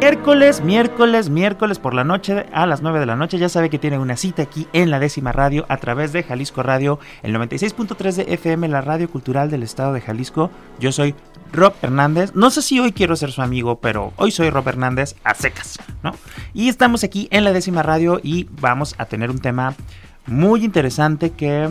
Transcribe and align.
Miércoles, 0.00 0.62
miércoles, 0.64 1.28
miércoles 1.28 1.78
por 1.78 1.92
la 1.92 2.04
noche 2.04 2.46
a 2.54 2.64
las 2.64 2.80
9 2.80 3.00
de 3.00 3.04
la 3.04 3.16
noche. 3.16 3.36
Ya 3.36 3.50
sabe 3.50 3.68
que 3.68 3.78
tiene 3.78 3.98
una 3.98 4.16
cita 4.16 4.40
aquí 4.40 4.66
en 4.72 4.90
la 4.90 4.98
décima 4.98 5.30
radio 5.30 5.66
a 5.68 5.76
través 5.76 6.14
de 6.14 6.22
Jalisco 6.22 6.62
Radio, 6.62 6.98
el 7.22 7.34
96.3 7.34 8.14
de 8.14 8.32
FM, 8.32 8.68
la 8.68 8.80
radio 8.80 9.10
cultural 9.10 9.50
del 9.50 9.62
estado 9.62 9.92
de 9.92 10.00
Jalisco. 10.00 10.50
Yo 10.78 10.90
soy 10.90 11.14
Rob 11.52 11.74
Hernández. 11.82 12.34
No 12.34 12.48
sé 12.48 12.62
si 12.62 12.80
hoy 12.80 12.92
quiero 12.92 13.14
ser 13.14 13.30
su 13.30 13.42
amigo, 13.42 13.80
pero 13.80 14.14
hoy 14.16 14.30
soy 14.30 14.48
Rob 14.48 14.66
Hernández 14.66 15.16
a 15.22 15.34
secas, 15.34 15.78
¿no? 16.02 16.14
Y 16.54 16.70
estamos 16.70 17.04
aquí 17.04 17.28
en 17.30 17.44
la 17.44 17.52
décima 17.52 17.82
radio 17.82 18.20
y 18.22 18.48
vamos 18.58 18.94
a 18.96 19.04
tener 19.04 19.30
un 19.30 19.40
tema 19.40 19.74
muy 20.26 20.64
interesante 20.64 21.32
que 21.32 21.68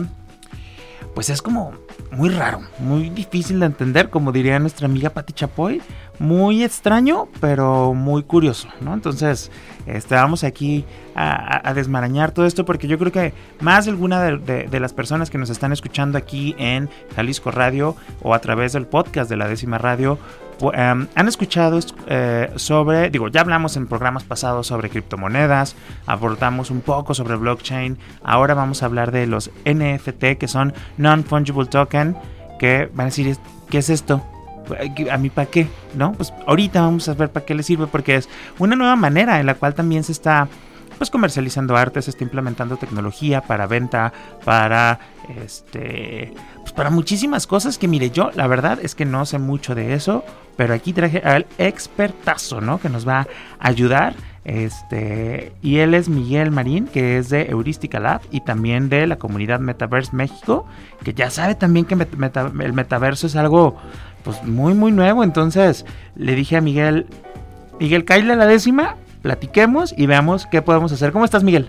pues 1.16 1.30
es 1.30 1.42
como 1.42 1.72
muy 2.12 2.28
raro, 2.28 2.60
muy 2.78 3.10
difícil 3.10 3.58
de 3.58 3.66
entender, 3.66 4.08
como 4.08 4.30
diría 4.30 4.58
nuestra 4.60 4.86
amiga 4.86 5.10
Patti 5.10 5.32
Chapoy, 5.32 5.82
muy 6.20 6.62
extraño, 6.62 7.26
pero 7.40 7.94
muy 7.94 8.22
curioso, 8.22 8.68
¿no? 8.80 8.94
Entonces, 8.94 9.50
este, 9.86 10.14
vamos 10.14 10.44
aquí 10.44 10.84
a, 11.16 11.72
desmarañar 11.74 12.30
todo 12.30 12.46
esto 12.46 12.64
porque 12.64 12.86
yo 12.86 12.98
creo 12.98 13.10
que 13.10 13.32
más 13.60 13.86
de 13.86 13.90
alguna 13.90 14.22
de, 14.22 14.80
las 14.80 14.92
personas 14.92 15.30
que 15.30 15.38
nos 15.38 15.50
están 15.50 15.72
escuchando 15.72 16.16
aquí 16.16 16.54
en 16.58 16.88
Jalisco 17.16 17.50
Radio 17.50 17.96
o 18.22 18.34
a 18.34 18.38
través 18.38 18.74
del 18.74 18.86
podcast 18.86 19.28
de 19.28 19.36
la 19.36 19.48
décima 19.48 19.78
radio, 19.78 20.18
Em, 20.74 21.06
han 21.14 21.28
escuchado 21.28 21.80
eh, 22.06 22.52
sobre, 22.56 23.08
digo, 23.08 23.28
ya 23.28 23.40
hablamos 23.40 23.76
en 23.76 23.86
programas 23.86 24.24
pasados 24.24 24.66
sobre 24.66 24.90
criptomonedas, 24.90 25.74
abordamos 26.06 26.70
un 26.70 26.82
poco 26.82 27.14
sobre 27.14 27.36
blockchain, 27.36 27.96
ahora 28.22 28.52
vamos 28.52 28.82
a 28.82 28.86
hablar 28.86 29.10
de 29.10 29.26
los 29.26 29.50
NFT, 29.64 30.36
que 30.38 30.48
son 30.48 30.74
Non-Fungible 30.98 31.66
Token, 31.66 32.14
que 32.58 32.90
van 32.92 33.06
a 33.06 33.08
decir, 33.08 33.38
¿qué 33.70 33.78
es 33.78 33.88
esto? 33.88 34.22
¿A 35.10 35.18
mí 35.18 35.30
para 35.30 35.50
qué? 35.50 35.68
¿No? 35.94 36.12
Pues 36.12 36.32
ahorita 36.46 36.80
vamos 36.82 37.08
a 37.08 37.14
ver 37.14 37.30
para 37.30 37.46
qué 37.46 37.54
le 37.54 37.62
sirve, 37.62 37.86
porque 37.86 38.16
es 38.16 38.28
una 38.58 38.76
nueva 38.76 38.96
manera 38.96 39.40
en 39.40 39.46
la 39.46 39.54
cual 39.54 39.74
también 39.74 40.04
se 40.04 40.12
está 40.12 40.48
pues 41.00 41.08
comercializando 41.08 41.78
arte, 41.78 42.02
se 42.02 42.10
está 42.10 42.24
implementando 42.24 42.76
tecnología 42.76 43.40
para 43.40 43.66
venta, 43.66 44.12
para 44.44 45.00
este, 45.42 46.34
pues 46.60 46.72
para 46.72 46.90
muchísimas 46.90 47.46
cosas 47.46 47.78
que 47.78 47.88
mire, 47.88 48.10
yo 48.10 48.30
la 48.34 48.46
verdad 48.46 48.78
es 48.82 48.94
que 48.94 49.06
no 49.06 49.24
sé 49.24 49.38
mucho 49.38 49.74
de 49.74 49.94
eso, 49.94 50.24
pero 50.58 50.74
aquí 50.74 50.92
traje 50.92 51.22
al 51.24 51.46
expertazo, 51.56 52.60
¿no? 52.60 52.78
Que 52.80 52.90
nos 52.90 53.08
va 53.08 53.20
a 53.20 53.26
ayudar. 53.60 54.14
Este, 54.44 55.52
y 55.62 55.78
él 55.78 55.94
es 55.94 56.08
Miguel 56.08 56.50
Marín, 56.50 56.86
que 56.86 57.18
es 57.18 57.30
de 57.30 57.42
Heurística 57.42 57.98
Lab 58.00 58.20
y 58.30 58.40
también 58.40 58.88
de 58.88 59.06
la 59.06 59.16
comunidad 59.16 59.60
Metaverse 59.60 60.14
México, 60.14 60.66
que 61.02 61.14
ya 61.14 61.30
sabe 61.30 61.54
también 61.54 61.86
que 61.86 61.94
el 61.94 62.72
metaverso 62.72 63.26
es 63.26 63.36
algo 63.36 63.76
pues 64.22 64.42
muy 64.42 64.74
muy 64.74 64.92
nuevo, 64.92 65.24
entonces 65.24 65.84
le 66.16 66.34
dije 66.34 66.56
a 66.56 66.60
Miguel, 66.60 67.06
Miguel, 67.78 68.04
caile 68.04 68.36
la 68.36 68.46
décima, 68.46 68.96
platiquemos 69.22 69.94
y 69.96 70.06
veamos 70.06 70.46
qué 70.46 70.62
podemos 70.62 70.92
hacer. 70.92 71.12
¿Cómo 71.12 71.24
estás, 71.24 71.44
Miguel? 71.44 71.68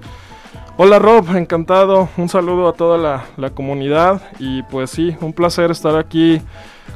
Hola 0.78 1.00
Rob, 1.00 1.36
encantado, 1.36 2.10
un 2.18 2.30
saludo 2.30 2.68
a 2.68 2.74
toda 2.74 2.98
la, 2.98 3.26
la 3.38 3.50
comunidad 3.52 4.22
y 4.40 4.64
pues 4.64 4.90
sí, 4.90 5.16
un 5.22 5.34
placer 5.34 5.70
estar 5.70 5.96
aquí 5.96 6.42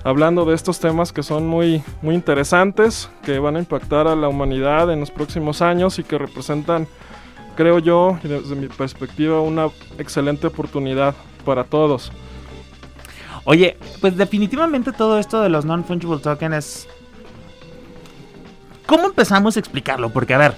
hablando 0.03 0.45
de 0.45 0.53
estos 0.56 0.80
temas 0.80 1.11
que 1.11 1.23
son 1.23 1.48
muy, 1.48 1.83
muy 2.02 2.16
interesantes, 2.16 3.09
que 3.23 3.39
van 3.39 3.56
a 3.56 3.59
impactar 3.59 4.08
a 4.08 4.16
la 4.16 4.28
humanidad 4.28 4.92
en 4.92 4.99
los 4.99 5.11
próximos 5.11 5.61
años 5.61 5.98
y 5.99 6.04
que 6.04 6.17
representan, 6.17 6.87
creo 7.55 7.80
yo, 7.80 8.17
desde 8.23 8.55
mi 8.55 8.67
perspectiva, 8.67 9.42
una 9.42 9.67
excelente 9.98 10.48
oportunidad 10.48 11.16
para 11.43 11.64
todos. 11.64 12.11
Oye, 13.45 13.78
pues 14.02 14.17
definitivamente 14.17 14.92
todo 14.92 15.20
esto 15.20 15.42
de 15.42 15.50
los 15.50 15.66
non-fungible 15.66 16.20
tokens 16.20 16.88
¿Cómo 18.86 19.08
empezamos 19.08 19.56
a 19.56 19.60
explicarlo? 19.60 20.10
Porque, 20.11 20.33
a 20.33 20.38
ver, 20.38 20.56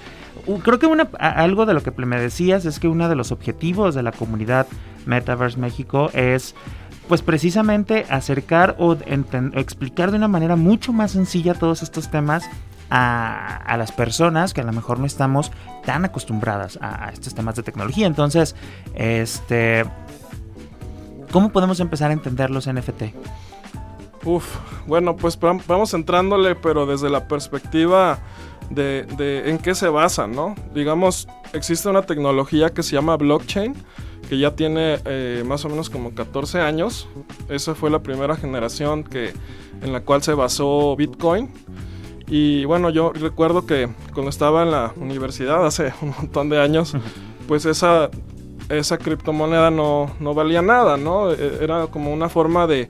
creo 0.62 0.78
que 0.78 0.86
una, 0.86 1.08
algo 1.18 1.66
de 1.66 1.74
lo 1.74 1.82
que 1.82 1.90
me 1.90 2.20
decías 2.20 2.64
es 2.64 2.78
que 2.78 2.88
uno 2.88 3.08
de 3.08 3.16
los 3.16 3.32
objetivos 3.32 3.94
de 3.94 4.02
la 4.02 4.12
comunidad 4.12 4.66
Metaverse 5.06 5.58
México 5.58 6.10
es 6.12 6.54
pues 7.08 7.22
precisamente 7.22 8.04
acercar 8.10 8.76
o 8.78 8.92
explicar 9.54 10.10
de 10.10 10.18
una 10.18 10.28
manera 10.28 10.56
mucho 10.56 10.92
más 10.92 11.12
sencilla 11.12 11.54
todos 11.54 11.82
estos 11.82 12.10
temas 12.10 12.44
a, 12.90 13.74
las 13.78 13.92
personas 13.92 14.52
que 14.52 14.60
a 14.60 14.64
lo 14.64 14.72
mejor 14.72 14.98
no 14.98 15.06
estamos 15.06 15.50
tan 15.84 16.04
acostumbradas 16.04 16.78
a, 16.82 17.10
estos 17.10 17.34
temas 17.34 17.56
de 17.56 17.62
tecnología. 17.62 18.06
Entonces, 18.06 18.54
este, 18.94 19.84
¿cómo 21.30 21.50
podemos 21.50 21.80
empezar 21.80 22.10
a 22.10 22.14
entender 22.14 22.50
los 22.50 22.66
NFT? 22.66 23.14
Uf, 24.24 24.46
bueno, 24.86 25.16
pues 25.16 25.38
vamos 25.40 25.94
entrándole, 25.94 26.54
pero 26.54 26.86
desde 26.86 27.08
la 27.08 27.28
perspectiva 27.28 28.18
de, 28.70 29.04
de, 29.16 29.50
en 29.50 29.58
qué 29.58 29.74
se 29.74 29.88
basa, 29.88 30.26
¿no? 30.26 30.54
Digamos, 30.74 31.28
existe 31.52 31.88
una 31.88 32.02
tecnología 32.02 32.70
que 32.70 32.82
se 32.82 32.94
llama 32.96 33.16
blockchain, 33.16 33.74
que 34.28 34.38
ya 34.38 34.54
tiene 34.54 34.98
eh, 35.04 35.42
más 35.46 35.64
o 35.64 35.68
menos 35.68 35.88
como 35.88 36.14
14 36.14 36.60
años. 36.60 37.08
Esa 37.48 37.74
fue 37.74 37.90
la 37.90 38.00
primera 38.02 38.36
generación 38.36 39.04
que, 39.04 39.32
en 39.82 39.92
la 39.92 40.00
cual 40.00 40.22
se 40.22 40.34
basó 40.34 40.94
Bitcoin. 40.96 41.50
Y 42.26 42.66
bueno, 42.66 42.90
yo 42.90 43.12
recuerdo 43.12 43.64
que 43.64 43.88
cuando 44.12 44.28
estaba 44.28 44.62
en 44.62 44.70
la 44.70 44.92
universidad 44.96 45.64
hace 45.64 45.94
un 46.02 46.10
montón 46.10 46.50
de 46.50 46.60
años, 46.60 46.94
pues 47.46 47.64
esa, 47.64 48.10
esa 48.68 48.98
criptomoneda 48.98 49.70
no, 49.70 50.10
no 50.20 50.34
valía 50.34 50.62
nada, 50.62 50.96
¿no? 50.96 51.32
E, 51.32 51.58
era 51.62 51.86
como 51.86 52.12
una 52.12 52.28
forma 52.28 52.66
de... 52.66 52.88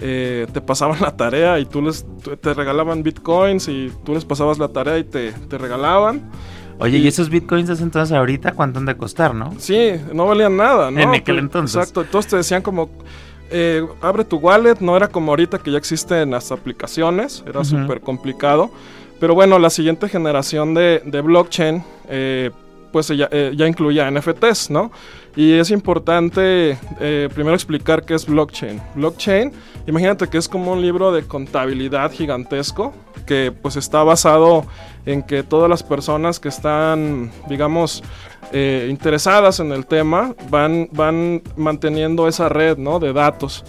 Eh, 0.00 0.46
te 0.52 0.60
pasaban 0.60 1.00
la 1.00 1.16
tarea 1.16 1.58
y 1.58 1.66
tú 1.66 1.82
les 1.82 2.06
te 2.40 2.54
regalaban 2.54 3.02
bitcoins 3.02 3.66
y 3.66 3.92
tú 4.04 4.14
les 4.14 4.24
pasabas 4.24 4.58
la 4.58 4.68
tarea 4.68 4.98
y 4.98 5.04
te, 5.04 5.32
te 5.32 5.58
regalaban. 5.58 6.30
Oye, 6.78 6.98
y, 6.98 7.08
esos 7.08 7.28
bitcoins 7.28 7.68
entonces 7.80 8.16
ahorita 8.16 8.52
cuánto 8.52 8.78
han 8.78 8.86
de 8.86 8.96
costar, 8.96 9.34
¿no? 9.34 9.52
Sí, 9.58 9.92
no 10.12 10.26
valían 10.26 10.56
nada, 10.56 10.90
¿no? 10.90 11.00
En 11.00 11.08
aquel 11.08 11.38
entonces. 11.38 11.76
Exacto, 11.76 12.02
entonces 12.02 12.30
te 12.30 12.36
decían 12.36 12.62
como, 12.62 12.88
eh, 13.50 13.84
abre 14.00 14.24
tu 14.24 14.36
wallet, 14.36 14.76
no 14.80 14.96
era 14.96 15.08
como 15.08 15.32
ahorita 15.32 15.58
que 15.58 15.72
ya 15.72 15.78
existen 15.78 16.30
las 16.30 16.52
aplicaciones, 16.52 17.42
era 17.46 17.64
súper 17.64 18.00
complicado. 18.00 18.70
Pero 19.18 19.34
bueno, 19.34 19.58
la 19.58 19.70
siguiente 19.70 20.08
generación 20.08 20.74
de, 20.74 21.22
blockchain, 21.24 21.82
eh, 22.08 22.50
pues 22.92 23.08
ya, 23.08 23.28
eh, 23.30 23.52
ya, 23.56 23.66
incluía 23.66 24.10
NFTs, 24.10 24.70
¿no? 24.70 24.90
Y 25.36 25.52
es 25.52 25.70
importante 25.70 26.76
primero 27.32 27.54
explicar 27.54 28.04
qué 28.04 28.14
es 28.14 28.26
blockchain. 28.26 28.80
Blockchain, 28.96 29.52
imagínate 29.86 30.26
que 30.26 30.36
es 30.36 30.48
como 30.48 30.72
un 30.72 30.82
libro 30.82 31.12
de 31.12 31.22
contabilidad 31.22 32.10
gigantesco 32.10 32.92
que 33.24 33.52
pues 33.52 33.76
está 33.76 34.02
basado 34.02 34.64
en 35.04 35.22
que 35.22 35.42
todas 35.42 35.68
las 35.68 35.82
personas 35.82 36.40
que 36.40 36.48
están, 36.48 37.30
digamos, 37.48 38.02
eh, 38.52 38.88
interesadas 38.90 39.60
en 39.60 39.72
el 39.72 39.84
tema 39.84 40.34
van, 40.48 40.88
van 40.92 41.42
manteniendo 41.56 42.26
esa 42.26 42.48
red 42.48 42.78
¿no? 42.78 42.98
de 42.98 43.12
datos. 43.12 43.64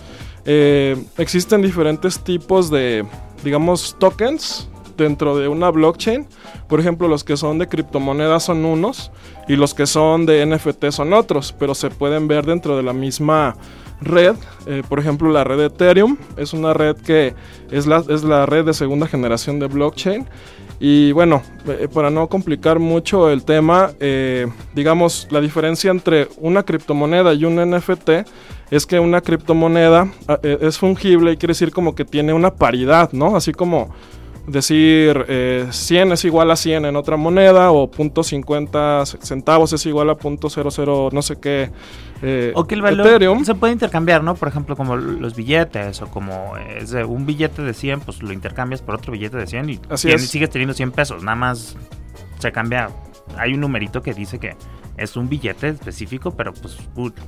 Eh, 0.46 0.96
existen 1.18 1.62
diferentes 1.62 2.20
tipos 2.24 2.72
de, 2.72 3.06
digamos, 3.44 3.98
tokens 4.00 4.69
dentro 5.00 5.38
de 5.38 5.48
una 5.48 5.70
blockchain. 5.72 6.28
Por 6.68 6.80
ejemplo, 6.80 7.08
los 7.08 7.24
que 7.24 7.38
son 7.38 7.58
de 7.58 7.68
criptomonedas 7.68 8.44
son 8.44 8.66
unos 8.66 9.12
y 9.48 9.56
los 9.56 9.74
que 9.74 9.88
son 9.88 10.26
de 10.26 10.46
NFT 10.46 10.92
son 10.92 11.14
otros, 11.14 11.56
pero 11.58 11.74
se 11.74 11.90
pueden 11.90 12.28
ver 12.28 12.46
dentro 12.46 12.78
de 12.78 12.84
la 12.84 12.94
misma 12.94 13.56
red. 14.02 14.36
Eh, 14.68 14.84
por 14.88 15.00
ejemplo, 15.00 15.32
la 15.32 15.44
red 15.44 15.60
Ethereum 15.60 16.18
es 16.38 16.54
una 16.54 16.74
red 16.74 16.96
que 16.98 17.34
es 17.72 17.88
la, 17.88 18.04
es 18.08 18.24
la 18.24 18.46
red 18.46 18.66
de 18.66 18.74
segunda 18.74 19.08
generación 19.08 19.60
de 19.60 19.68
blockchain. 19.68 20.26
Y 20.82 21.12
bueno, 21.12 21.42
eh, 21.68 21.90
para 21.94 22.10
no 22.10 22.28
complicar 22.28 22.80
mucho 22.80 23.30
el 23.30 23.44
tema, 23.44 23.92
eh, 24.00 24.48
digamos, 24.74 25.28
la 25.30 25.42
diferencia 25.42 25.92
entre 25.92 26.30
una 26.38 26.64
criptomoneda 26.64 27.34
y 27.34 27.44
un 27.44 27.56
NFT 27.56 28.10
es 28.72 28.86
que 28.86 29.00
una 29.00 29.20
criptomoneda 29.20 30.08
es 30.44 30.78
fungible 30.78 31.32
y 31.32 31.38
quiere 31.38 31.52
decir 31.52 31.72
como 31.72 31.96
que 31.96 32.06
tiene 32.06 32.34
una 32.34 32.54
paridad, 32.54 33.12
¿no? 33.14 33.36
Así 33.36 33.52
como 33.52 33.90
decir 34.48 35.26
100 35.70 36.12
es 36.12 36.26
igual 36.26 36.52
a 36.52 36.56
100 36.56 36.86
en 36.86 36.96
otra 36.96 37.18
moneda 37.18 37.72
o 37.72 37.90
.50 37.92 39.06
centavos 39.22 39.74
es 39.74 39.86
igual 39.86 40.10
a 40.10 40.18
.00 40.18 41.12
no 41.12 41.22
sé 41.22 41.40
qué 41.40 41.72
eh, 42.22 42.52
o 42.56 42.66
que 42.66 42.76
el 42.76 42.82
valor 42.82 43.46
se 43.46 43.56
puede 43.56 43.74
intercambiar, 43.74 44.24
¿no? 44.24 44.36
Por 44.36 44.50
ejemplo, 44.50 44.76
como 44.76 44.98
los 44.98 45.36
billetes 45.36 46.02
o 46.02 46.08
como 46.08 46.58
es 46.58 46.92
un 46.92 47.26
billete 47.26 47.62
de 47.62 47.74
100, 47.74 48.02
pues 48.02 48.22
lo 48.22 48.34
intercambias 48.34 48.82
por 48.82 48.96
otro 48.96 49.14
billete 49.14 49.38
de 49.38 49.48
100 49.48 49.70
y, 49.70 49.80
sigues 49.96 50.50
teniendo 50.50 50.74
100 50.74 50.92
pesos, 50.92 51.24
nada 51.24 51.36
más 51.36 51.78
se 52.40 52.52
cambia. 52.52 52.90
Hay 53.38 53.54
un 53.54 53.62
numerito 53.62 54.02
que 54.02 54.14
dice 54.14 54.40
que 54.40 54.56
es 55.00 55.16
un 55.16 55.30
billete 55.30 55.70
específico, 55.70 56.32
pero 56.32 56.54
pues 56.54 56.78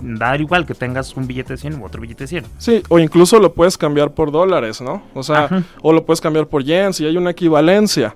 da 0.01 0.37
igual 0.37 0.65
que 0.65 0.73
tengas 0.73 1.15
un 1.15 1.27
billete 1.27 1.53
de 1.53 1.57
100 1.57 1.81
u 1.81 1.85
otro 1.85 2.01
billete 2.01 2.25
de 2.25 2.27
100. 2.27 2.45
Sí, 2.57 2.83
o 2.89 2.99
incluso 2.99 3.39
lo 3.39 3.53
puedes 3.53 3.77
cambiar 3.77 4.11
por 4.11 4.31
dólares, 4.31 4.81
¿no? 4.81 5.03
O 5.13 5.23
sea, 5.23 5.49
o 5.81 5.93
lo 5.93 6.05
puedes 6.05 6.21
cambiar 6.21 6.47
por 6.47 6.63
yen 6.63 6.93
si 6.93 7.05
hay 7.05 7.17
una 7.17 7.31
equivalencia. 7.31 8.15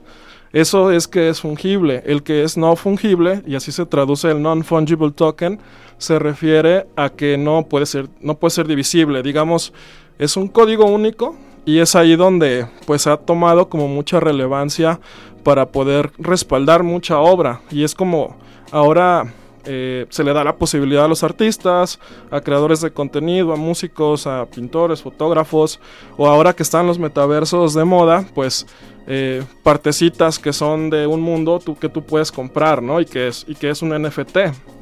Eso 0.52 0.92
es 0.92 1.08
que 1.08 1.28
es 1.30 1.42
fungible. 1.42 2.02
El 2.06 2.24
que 2.24 2.44
es 2.44 2.56
no 2.56 2.76
fungible, 2.76 3.42
y 3.46 3.56
así 3.56 3.72
se 3.72 3.86
traduce 3.86 4.32
el 4.32 4.42
non-fungible 4.42 5.12
token, 5.12 5.60
se 5.98 6.18
refiere 6.20 6.88
a 6.96 7.10
que 7.10 7.38
no 7.38 7.64
puede 7.64 7.86
ser, 7.86 8.08
no 8.22 8.38
puede 8.38 8.52
ser 8.52 8.68
divisible. 8.68 9.22
Digamos, 9.22 9.74
es 10.18 10.38
un 10.38 10.48
código 10.48 10.86
único 10.86 11.36
y 11.66 11.80
es 11.80 11.96
ahí 11.96 12.16
donde 12.16 12.68
pues 12.86 13.08
ha 13.08 13.18
tomado 13.18 13.68
como 13.68 13.88
mucha 13.88 14.20
relevancia 14.20 15.00
para 15.44 15.68
poder 15.68 16.12
respaldar 16.18 16.84
mucha 16.84 17.20
obra. 17.20 17.62
Y 17.70 17.84
es 17.84 17.94
como 17.94 18.38
ahora 18.72 19.34
eh, 19.66 20.06
se 20.10 20.24
le 20.24 20.34
da 20.34 20.44
la 20.44 20.56
posibilidad 20.56 21.06
a 21.06 21.08
los 21.08 21.24
artistas, 21.24 22.00
a 22.32 22.42
creadores 22.42 22.82
de 22.82 22.92
contenido, 22.92 23.54
a 23.54 23.56
músicos, 23.56 24.28
a 24.28 24.46
pintores, 24.46 25.02
fotógrafos, 25.02 25.80
o 26.18 26.28
ahora 26.28 26.54
que 26.54 26.64
están 26.64 26.88
los 26.88 27.00
metaversos 27.00 27.74
de 27.74 27.84
moda, 27.84 28.26
pues 28.34 28.66
eh, 29.08 29.44
partecitas 29.62 30.40
que 30.40 30.52
son 30.52 30.90
de 30.90 31.06
un 31.06 31.22
mundo 31.22 31.60
tú, 31.60 31.78
que 31.78 31.90
tú 31.90 32.04
puedes 32.04 32.32
comprar, 32.32 32.82
¿no? 32.82 33.00
Y 33.00 33.06
que 33.06 33.28
es, 33.28 33.46
y 33.48 33.56
que 33.56 33.70
es 33.70 33.82
un 33.82 33.90
NFT. 33.90 34.38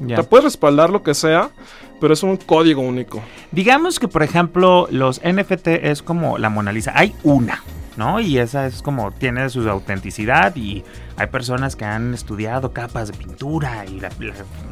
Te 0.08 0.22
puedes 0.22 0.44
respaldar 0.44 0.88
lo 0.88 1.02
que 1.02 1.14
sea, 1.14 1.50
pero 2.00 2.14
es 2.14 2.22
un 2.22 2.36
código 2.36 2.80
único. 2.80 3.22
Digamos 3.52 3.98
que, 3.98 4.08
por 4.08 4.22
ejemplo, 4.22 4.88
los 4.90 5.20
NFT 5.20 5.68
es 5.68 6.02
como 6.02 6.38
la 6.38 6.48
Mona 6.48 6.72
Lisa. 6.72 6.92
Hay 6.94 7.14
una, 7.22 7.62
¿no? 7.96 8.20
Y 8.20 8.38
esa 8.38 8.66
es 8.66 8.82
como 8.82 9.12
tiene 9.12 9.48
su 9.50 9.68
autenticidad 9.68 10.54
y 10.56 10.84
hay 11.16 11.26
personas 11.28 11.76
que 11.76 11.84
han 11.84 12.14
estudiado 12.14 12.72
capas 12.72 13.08
de 13.08 13.16
pintura 13.16 13.84
y 13.86 14.00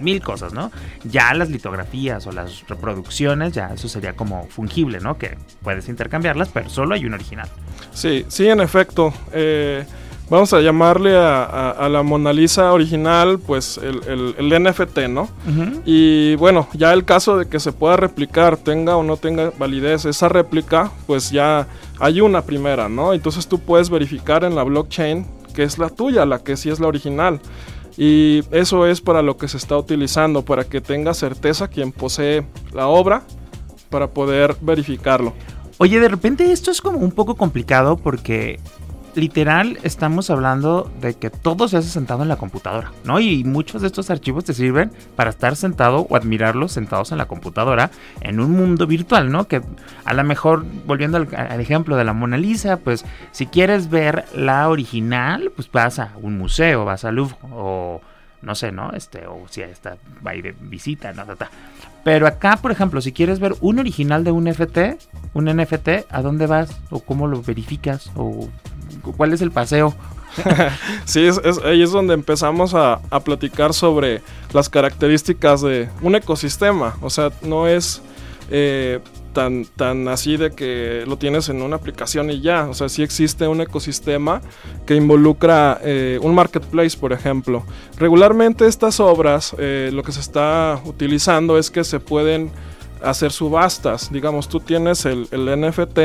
mil 0.00 0.20
cosas, 0.22 0.52
¿no? 0.52 0.70
Ya 1.04 1.32
las 1.34 1.50
litografías 1.50 2.26
o 2.26 2.32
las 2.32 2.66
reproducciones, 2.69 3.52
ya 3.52 3.69
eso 3.69 3.88
sería 3.88 4.14
como 4.14 4.46
fungible, 4.48 5.00
¿no? 5.00 5.19
Que 5.19 5.36
puedes 5.62 5.88
intercambiarlas, 5.88 6.48
pero 6.48 6.69
solo 6.69 6.94
hay 6.94 7.04
un 7.06 7.14
original. 7.14 7.48
Sí, 7.92 8.24
sí, 8.28 8.48
en 8.48 8.60
efecto. 8.60 9.12
Eh, 9.32 9.84
vamos 10.32 10.55
a 10.55 10.62
llamarle 10.62 11.14
a, 11.14 11.88
la 11.90 12.02
Mona 12.02 12.32
Lisa 12.32 12.73
original, 12.73 13.38
pues 13.38 13.79
el, 13.79 14.34
el, 14.38 14.62
NFT, 14.62 15.00
¿no? 15.11 15.29
Y 15.84 16.37
bueno, 16.37 16.69
ya 16.73 16.94
el 16.94 17.05
caso 17.05 17.37
de 17.37 17.46
que 17.46 17.61
se 17.61 17.70
pueda 17.70 17.99
replicar, 17.99 18.56
tenga 18.56 18.96
o 18.96 19.02
no 19.02 19.19
tenga 19.19 19.52
validez 19.58 20.06
esa 20.06 20.31
réplica, 20.31 20.90
pues 21.06 21.31
ya 21.31 21.67
hay 21.99 22.23
una 22.23 22.40
primera, 22.40 22.88
¿no? 22.88 23.12
Entonces 23.12 23.46
tú 23.46 23.58
puedes 23.58 23.90
verificar 23.90 24.43
en 24.44 24.55
la 24.55 24.62
blockchain 24.62 25.26
que 25.55 25.64
es 25.64 25.76
la 25.76 25.90
tuya, 25.90 26.25
la 26.25 26.38
que 26.38 26.56
sí 26.56 26.70
es 26.70 26.81
la 26.81 26.87
original. 26.87 27.38
Y 27.99 28.40
eso 28.52 28.87
es 28.87 29.02
para 29.02 29.20
lo 29.20 29.37
que 29.37 29.49
se 29.49 29.58
está 29.58 29.76
utilizando, 29.76 30.46
para 30.46 30.64
que 30.64 30.81
tenga 30.81 31.12
certeza 31.12 31.69
quien 31.69 31.93
posee 31.93 32.46
la 32.73 32.87
obra, 32.87 33.23
para 33.90 34.08
poder 34.08 34.56
verificarlo. 34.62 35.34
Oye, 35.76 36.00
de 36.00 36.08
repente 36.08 36.50
esto 36.52 36.70
es 36.70 36.81
como 36.81 37.00
un 37.00 37.12
poco 37.12 37.34
complicado 37.34 37.99
porque 37.99 38.61
literal 39.14 39.79
estamos 39.82 40.31
hablando 40.31 40.91
de 41.00 41.14
que 41.14 41.31
todo 41.31 41.69
se 41.69 41.76
hace 41.76 41.88
sentado 41.88 42.23
en 42.23 42.29
la 42.29 42.37
computadora, 42.37 42.93
¿no? 43.05 43.20
Y 43.20 43.44
muchos 43.44 43.82
de 43.82 43.88
estos 43.88 44.11
archivos 44.11 44.44
te 44.44 44.55
sirven 44.55 44.91
para 45.17 45.31
estar 45.31 45.56
sentado 45.56 46.06
o 46.09 46.17
admirarlos 46.17 46.73
sentados 46.73 47.12
en 47.12 47.19
la 47.19 47.26
computadora 47.26 47.91
en 48.20 48.41
un 48.41 48.53
mundo 48.53 48.87
virtual, 48.87 49.31
¿no? 49.31 49.49
Que 49.49 49.62
a 50.05 50.14
lo 50.14 50.25
mejor, 50.25 50.64
volviendo 50.87 51.19
al, 51.19 51.61
ejemplo 51.61 51.97
de 51.97 52.05
la 52.05 52.12
Mona 52.12 52.37
Lisa, 52.37 52.79
pues 52.79 53.05
si 53.32 53.47
quieres 53.47 53.91
ver 53.91 54.25
la 54.35 54.69
original, 54.69 55.53
pues 55.55 55.70
vas 55.70 55.99
a 55.99 56.12
un 56.20 56.38
museo, 56.38 56.85
vas 56.85 57.05
al 57.05 57.17
Louvre 57.17 57.37
o 57.53 58.00
no 58.43 58.55
sé, 58.56 58.73
¿no? 58.73 58.93
Este, 58.93 59.26
o 59.26 59.47
si 59.49 59.62
está, 59.62 59.97
va 60.26 60.32
de 60.32 60.55
visita, 60.61 61.12
¿no? 61.12 61.25
Pero 62.05 62.26
acá, 62.26 62.56
por 62.56 62.73
ejemplo, 62.73 63.00
si 63.00 63.12
quieres 63.12 63.38
ver 63.38 63.55
un 63.61 63.79
original 63.79 64.25
de 64.25 64.32
un 64.32 64.44
NFT, 64.44 64.79
un 65.35 65.44
NFT, 65.44 65.88
¿a 66.11 66.23
dónde 66.23 66.47
vas? 66.47 66.81
¿O 66.91 67.00
cómo 67.00 67.29
lo 67.29 67.41
verificas? 67.43 68.11
¿O 68.17 68.49
cuál 69.16 69.32
es 69.32 69.43
el 69.43 69.50
paseo? 69.50 69.94
sí, 71.04 71.28
ahí 71.64 71.82
es 71.82 71.93
donde 71.93 72.14
empezamos 72.14 72.75
a, 72.75 73.00
a, 73.10 73.20
platicar 73.20 73.75
sobre 73.75 74.22
las 74.52 74.69
características 74.69 75.60
de 75.60 75.88
un 76.00 76.14
ecosistema. 76.14 76.96
O 77.02 77.10
sea, 77.10 77.31
no 77.43 77.69
es 77.69 78.02
eh, 78.50 79.00
tan, 79.32 79.64
tan 79.64 80.08
así 80.08 80.37
de 80.37 80.50
que 80.50 81.04
lo 81.06 81.16
tienes 81.16 81.49
en 81.49 81.62
una 81.62 81.76
aplicación 81.76 82.31
y 82.31 82.40
ya. 82.40 82.69
O 82.69 82.75
sea, 82.75 82.88
sí 82.88 83.02
existe 83.02 83.49
un 83.49 83.60
ecosistema 83.60 84.43
que 84.87 84.94
involucra 84.94 85.81
eh, 85.82 86.19
un 86.22 86.34
marketplace, 86.34 86.96
por 86.98 87.12
ejemplo. 87.12 87.64
Regularmente 87.96 88.66
estas 88.66 89.00
obras, 89.00 89.55
eh, 89.58 89.90
lo 89.93 90.02
que 90.02 90.12
se 90.12 90.20
está 90.20 90.81
utilizando 90.84 91.58
es 91.58 91.70
que 91.70 91.84
se 91.84 92.00
pueden 92.00 92.50
hacer 93.02 93.32
subastas. 93.32 94.12
Digamos, 94.12 94.48
tú 94.48 94.60
tienes 94.60 95.06
el 95.06 95.26
NFT 95.32 95.98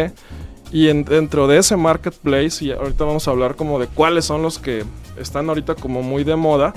y 0.71 0.87
dentro 0.87 1.47
de 1.47 1.57
ese 1.57 1.77
marketplace, 1.77 2.63
y 2.65 2.71
ahorita 2.71 3.05
vamos 3.05 3.27
a 3.27 3.31
hablar 3.31 3.55
como 3.55 3.79
de 3.79 3.87
cuáles 3.87 4.25
son 4.25 4.41
los 4.41 4.59
que 4.59 4.83
están 5.17 5.49
ahorita 5.49 5.75
como 5.75 6.01
muy 6.01 6.23
de 6.23 6.35
moda, 6.35 6.73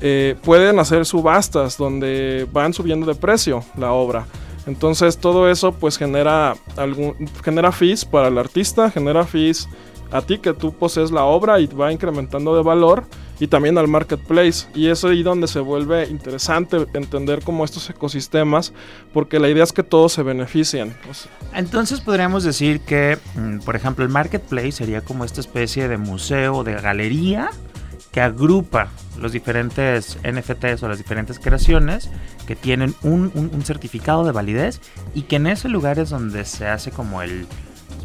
eh, 0.00 0.36
pueden 0.42 0.78
hacer 0.78 1.04
subastas 1.06 1.76
donde 1.76 2.46
van 2.52 2.72
subiendo 2.72 3.06
de 3.06 3.14
precio 3.14 3.64
la 3.76 3.92
obra. 3.92 4.26
Entonces 4.66 5.18
todo 5.18 5.50
eso 5.50 5.72
pues 5.72 5.96
genera, 5.96 6.54
algún, 6.76 7.14
genera 7.42 7.72
fees 7.72 8.04
para 8.04 8.28
el 8.28 8.38
artista, 8.38 8.90
genera 8.90 9.24
fees 9.24 9.68
a 10.10 10.20
ti 10.22 10.38
que 10.38 10.52
tú 10.52 10.72
posees 10.72 11.10
la 11.10 11.24
obra 11.24 11.60
y 11.60 11.66
va 11.66 11.92
incrementando 11.92 12.54
de 12.56 12.62
valor 12.62 13.04
y 13.40 13.46
también 13.46 13.78
al 13.78 13.88
marketplace. 13.88 14.66
Y 14.74 14.88
es 14.88 15.04
ahí 15.04 15.22
donde 15.22 15.48
se 15.48 15.60
vuelve 15.60 16.06
interesante 16.08 16.86
entender 16.94 17.42
como 17.42 17.64
estos 17.64 17.88
ecosistemas, 17.90 18.72
porque 19.12 19.38
la 19.38 19.48
idea 19.48 19.64
es 19.64 19.72
que 19.72 19.82
todos 19.82 20.12
se 20.12 20.22
beneficien. 20.22 20.94
Entonces 21.54 22.00
podríamos 22.00 22.44
decir 22.44 22.80
que, 22.80 23.18
mm, 23.34 23.58
por 23.60 23.76
ejemplo, 23.76 24.04
el 24.04 24.10
marketplace 24.10 24.72
sería 24.72 25.00
como 25.00 25.24
esta 25.24 25.40
especie 25.40 25.88
de 25.88 25.96
museo, 25.96 26.64
de 26.64 26.74
galería, 26.74 27.50
que 28.12 28.20
agrupa 28.22 28.88
los 29.20 29.32
diferentes 29.32 30.18
NFTs 30.24 30.82
o 30.82 30.88
las 30.88 30.98
diferentes 30.98 31.38
creaciones 31.38 32.08
que 32.46 32.56
tienen 32.56 32.94
un, 33.02 33.30
un 33.34 33.64
certificado 33.64 34.24
de 34.24 34.32
validez 34.32 34.80
y 35.14 35.22
que 35.22 35.36
en 35.36 35.46
ese 35.46 35.68
lugar 35.68 35.98
es 35.98 36.10
donde 36.10 36.44
se 36.46 36.66
hace 36.66 36.90
como 36.90 37.20
el 37.20 37.46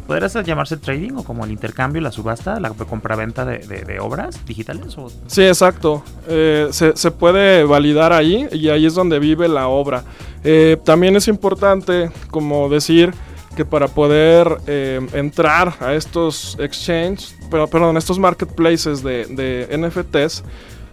¿Podría 0.06 0.28
llamarse 0.42 0.76
trading 0.76 1.12
o 1.16 1.24
como 1.24 1.44
el 1.44 1.50
intercambio, 1.50 2.02
la 2.02 2.12
subasta, 2.12 2.60
la 2.60 2.70
compraventa 2.70 3.46
de, 3.46 3.58
de, 3.58 4.00
obras 4.00 4.44
digitales? 4.44 4.98
O? 4.98 5.10
Sí, 5.26 5.42
exacto. 5.42 6.02
Eh, 6.28 6.68
se, 6.72 7.10
puede 7.10 7.64
validar 7.64 8.12
ahí 8.12 8.46
y 8.52 8.68
ahí 8.68 8.84
es 8.84 8.94
donde 8.94 9.18
vive 9.18 9.48
la 9.48 9.68
obra. 9.68 10.04
Eh, 10.42 10.76
también 10.84 11.16
es 11.16 11.26
importante, 11.26 12.10
como 12.30 12.68
decir, 12.68 13.14
que 13.56 13.64
para 13.64 13.88
poder 13.88 14.58
eh, 14.66 15.00
entrar 15.14 15.74
a 15.80 15.94
estos 15.94 16.58
exchanges, 16.60 17.34
pero, 17.50 17.66
perdón, 17.66 17.96
estos 17.96 18.18
marketplaces 18.18 19.02
de, 19.02 19.24
de 19.24 19.68
NFTs, 19.78 20.44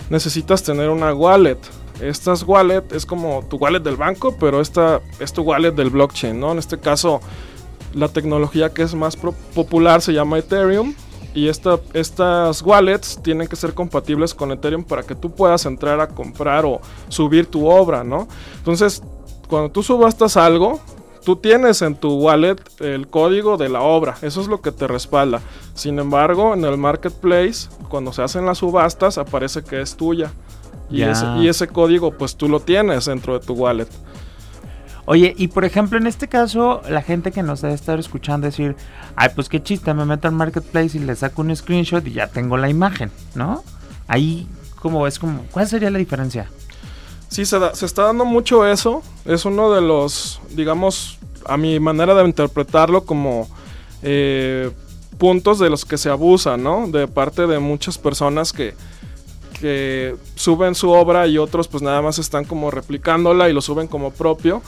necesitas 0.09 0.63
tener 0.63 0.89
una 0.89 1.13
wallet. 1.13 1.57
Estas 1.99 2.43
wallet 2.43 2.83
es 2.93 3.05
como 3.05 3.43
tu 3.49 3.57
wallet 3.57 3.81
del 3.81 3.97
banco, 3.97 4.37
pero 4.39 4.61
esta 4.61 5.01
es 5.19 5.33
tu 5.33 5.41
wallet 5.41 5.71
del 5.71 5.89
blockchain, 5.89 6.39
¿no? 6.39 6.53
En 6.53 6.59
este 6.59 6.79
caso 6.79 7.19
la 7.93 8.07
tecnología 8.07 8.69
que 8.69 8.83
es 8.83 8.95
más 8.95 9.15
popular 9.15 10.01
se 10.01 10.13
llama 10.13 10.39
Ethereum. 10.39 10.93
Y 11.33 11.47
esta, 11.47 11.79
estas 11.93 12.61
wallets 12.61 13.17
tienen 13.23 13.47
que 13.47 13.55
ser 13.55 13.73
compatibles 13.73 14.33
con 14.33 14.51
Ethereum 14.51 14.83
para 14.83 15.03
que 15.03 15.15
tú 15.15 15.31
puedas 15.31 15.65
entrar 15.65 16.01
a 16.01 16.07
comprar 16.07 16.65
o 16.65 16.81
subir 17.07 17.45
tu 17.45 17.69
obra, 17.69 18.03
¿no? 18.03 18.27
Entonces, 18.57 19.01
cuando 19.47 19.69
tú 19.69 19.81
subastas 19.81 20.35
algo, 20.35 20.81
tú 21.23 21.37
tienes 21.37 21.81
en 21.81 21.95
tu 21.95 22.15
wallet 22.15 22.57
el 22.79 23.07
código 23.07 23.55
de 23.55 23.69
la 23.69 23.81
obra, 23.81 24.17
eso 24.21 24.41
es 24.41 24.47
lo 24.47 24.61
que 24.61 24.71
te 24.71 24.87
respalda. 24.87 25.41
Sin 25.73 25.99
embargo, 25.99 26.53
en 26.53 26.65
el 26.65 26.77
marketplace, 26.77 27.69
cuando 27.87 28.11
se 28.11 28.23
hacen 28.23 28.45
las 28.45 28.57
subastas, 28.57 29.17
aparece 29.17 29.63
que 29.63 29.81
es 29.81 29.95
tuya. 29.95 30.33
Y, 30.89 31.03
ese, 31.03 31.25
y 31.39 31.47
ese 31.47 31.69
código, 31.69 32.11
pues 32.11 32.35
tú 32.35 32.49
lo 32.49 32.59
tienes 32.59 33.05
dentro 33.05 33.39
de 33.39 33.45
tu 33.45 33.53
wallet. 33.53 33.87
Oye, 35.05 35.33
y 35.37 35.47
por 35.47 35.65
ejemplo, 35.65 35.97
en 35.97 36.07
este 36.07 36.27
caso, 36.27 36.81
la 36.87 37.01
gente 37.01 37.31
que 37.31 37.43
nos 37.43 37.61
debe 37.61 37.73
estar 37.73 37.99
escuchando 37.99 38.45
decir, 38.45 38.75
ay, 39.15 39.29
pues 39.35 39.49
qué 39.49 39.61
chiste, 39.61 39.93
me 39.93 40.05
meto 40.05 40.27
al 40.27 40.33
marketplace 40.35 40.97
y 40.97 41.01
le 41.01 41.15
saco 41.15 41.41
un 41.41 41.55
screenshot 41.55 42.05
y 42.05 42.13
ya 42.13 42.27
tengo 42.27 42.57
la 42.57 42.69
imagen, 42.69 43.11
¿no? 43.35 43.63
Ahí, 44.07 44.47
como 44.79 45.07
es 45.07 45.17
como, 45.17 45.43
¿cuál 45.51 45.67
sería 45.67 45.89
la 45.89 45.97
diferencia? 45.97 46.49
Sí, 47.29 47.45
se, 47.45 47.57
se 47.73 47.85
está 47.85 48.03
dando 48.03 48.25
mucho 48.25 48.67
eso. 48.67 49.01
Es 49.25 49.45
uno 49.45 49.71
de 49.73 49.81
los, 49.81 50.41
digamos, 50.51 51.17
a 51.45 51.57
mi 51.57 51.79
manera 51.79 52.13
de 52.13 52.25
interpretarlo 52.25 53.05
como 53.05 53.47
eh, 54.03 54.69
puntos 55.17 55.59
de 55.59 55.69
los 55.69 55.85
que 55.85 55.97
se 55.97 56.09
abusa, 56.09 56.57
¿no? 56.57 56.87
De 56.87 57.07
parte 57.07 57.47
de 57.47 57.59
muchas 57.59 57.97
personas 57.97 58.51
que, 58.53 58.73
que 59.61 60.15
suben 60.35 60.73
su 60.73 60.89
obra 60.89 61.27
y 61.27 61.37
otros 61.37 61.67
pues 61.67 61.83
nada 61.83 62.01
más 62.01 62.17
están 62.17 62.45
como 62.45 62.71
replicándola 62.71 63.47
y 63.47 63.53
lo 63.53 63.61
suben 63.61 63.87
como 63.87 64.11
propio. 64.11 64.63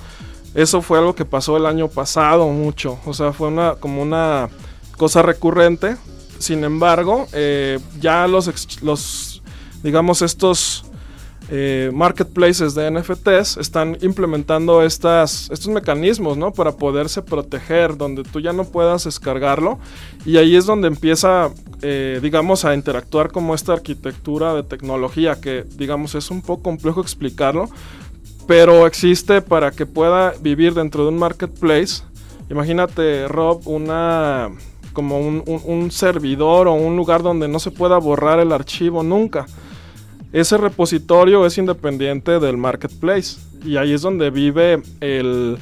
Eso 0.53 0.83
fue 0.83 0.99
algo 0.99 1.15
que 1.15 1.25
pasó 1.25 1.57
el 1.57 1.65
año 1.65 1.87
pasado 1.87 2.47
mucho, 2.47 2.99
o 3.05 3.13
sea, 3.13 3.33
fue 3.33 3.47
una 3.47 3.73
como 3.75 4.03
una 4.03 4.49
cosa 4.97 5.23
recurrente. 5.23 5.97
Sin 6.37 6.63
embargo, 6.63 7.27
eh, 7.33 7.79
ya 7.99 8.27
los, 8.27 8.81
los, 8.81 9.41
digamos, 9.81 10.21
estos 10.21 10.85
eh, 11.55 11.91
marketplaces 11.93 12.73
de 12.73 12.89
NFTs 12.89 13.57
están 13.57 13.95
implementando 14.01 14.81
estas, 14.81 15.51
estos 15.51 15.67
mecanismos, 15.67 16.35
¿no? 16.35 16.51
Para 16.51 16.71
poderse 16.71 17.21
proteger, 17.21 17.95
donde 17.95 18.23
tú 18.23 18.39
ya 18.39 18.53
no 18.53 18.63
puedas 18.63 19.03
descargarlo. 19.03 19.77
Y 20.25 20.37
ahí 20.37 20.55
es 20.55 20.65
donde 20.65 20.87
empieza, 20.87 21.51
eh, 21.83 22.19
digamos, 22.23 22.65
a 22.65 22.73
interactuar 22.73 23.31
como 23.31 23.53
esta 23.53 23.73
arquitectura 23.73 24.55
de 24.55 24.63
tecnología, 24.63 25.39
que, 25.39 25.63
digamos, 25.77 26.15
es 26.15 26.31
un 26.31 26.41
poco 26.41 26.63
complejo 26.63 27.01
explicarlo, 27.01 27.69
pero 28.47 28.87
existe 28.87 29.43
para 29.43 29.69
que 29.69 29.85
pueda 29.85 30.33
vivir 30.41 30.73
dentro 30.73 31.03
de 31.03 31.09
un 31.09 31.19
marketplace. 31.19 32.01
Imagínate, 32.49 33.27
Rob, 33.27 33.61
una 33.67 34.49
como 34.93 35.19
un 35.19 35.91
servidor 35.91 36.67
o 36.67 36.73
un 36.73 36.95
lugar 36.95 37.21
donde 37.21 37.47
no 37.47 37.59
se 37.59 37.69
pueda 37.69 37.99
borrar 37.99 38.39
el 38.39 38.51
archivo 38.51 39.03
nunca 39.03 39.45
ese 40.33 40.57
repositorio 40.57 41.45
es 41.45 41.59
independiente 41.59 42.39
del 42.39 42.57
marketplace 42.57 43.37
y 43.63 43.77
ahí 43.77 43.93
es 43.93 44.01
donde 44.01 44.31
vive 44.31 44.81
el, 44.99 45.59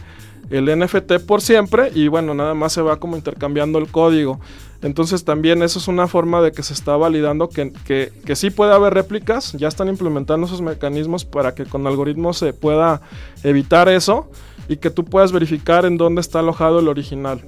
NFT 0.50 1.26
por 1.26 1.42
siempre 1.42 1.92
y 1.94 2.08
bueno, 2.08 2.34
nada 2.34 2.54
más 2.54 2.74
se 2.74 2.82
va 2.82 2.98
como 2.98 3.18
intercambiando 3.18 3.80
el 3.80 3.88
código. 3.88 4.40
Entonces 4.82 5.24
también 5.26 5.62
eso 5.62 5.78
es 5.78 5.88
una 5.88 6.08
forma 6.08 6.42
de 6.42 6.54
que 6.54 6.64
se 6.64 6.74
está 6.74 6.96
validando 6.96 7.50
que, 7.50 7.72
que, 7.86 8.36
sí 8.36 8.50
puede 8.50 8.74
haber 8.74 8.94
réplicas, 8.94 9.52
ya 9.54 9.68
están 9.68 9.90
implementando 9.90 10.48
esos 10.48 10.62
mecanismos 10.62 11.24
para 11.26 11.54
que 11.54 11.66
con 11.66 11.86
algoritmos 11.86 12.38
se 12.38 12.54
pueda 12.54 13.02
evitar 13.44 13.90
eso 13.90 14.32
y 14.68 14.78
que 14.78 14.90
tú 14.90 15.06
puedas 15.06 15.32
verificar 15.34 15.86
en 15.86 15.98
dónde 15.98 16.22
está 16.22 16.40
alojado 16.40 16.80
el 16.80 16.88
original. 16.88 17.44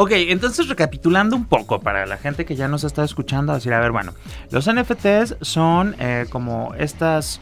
Ok, 0.00 0.12
entonces 0.12 0.68
recapitulando 0.68 1.34
un 1.34 1.46
poco 1.46 1.80
para 1.80 2.06
la 2.06 2.18
gente 2.18 2.44
que 2.44 2.54
ya 2.54 2.68
nos 2.68 2.84
está 2.84 3.02
escuchando, 3.02 3.52
decir, 3.52 3.72
a 3.72 3.80
ver, 3.80 3.90
bueno, 3.90 4.12
los 4.52 4.72
NFTs 4.72 5.38
son 5.40 5.96
eh, 5.98 6.26
como 6.30 6.72
estas, 6.78 7.40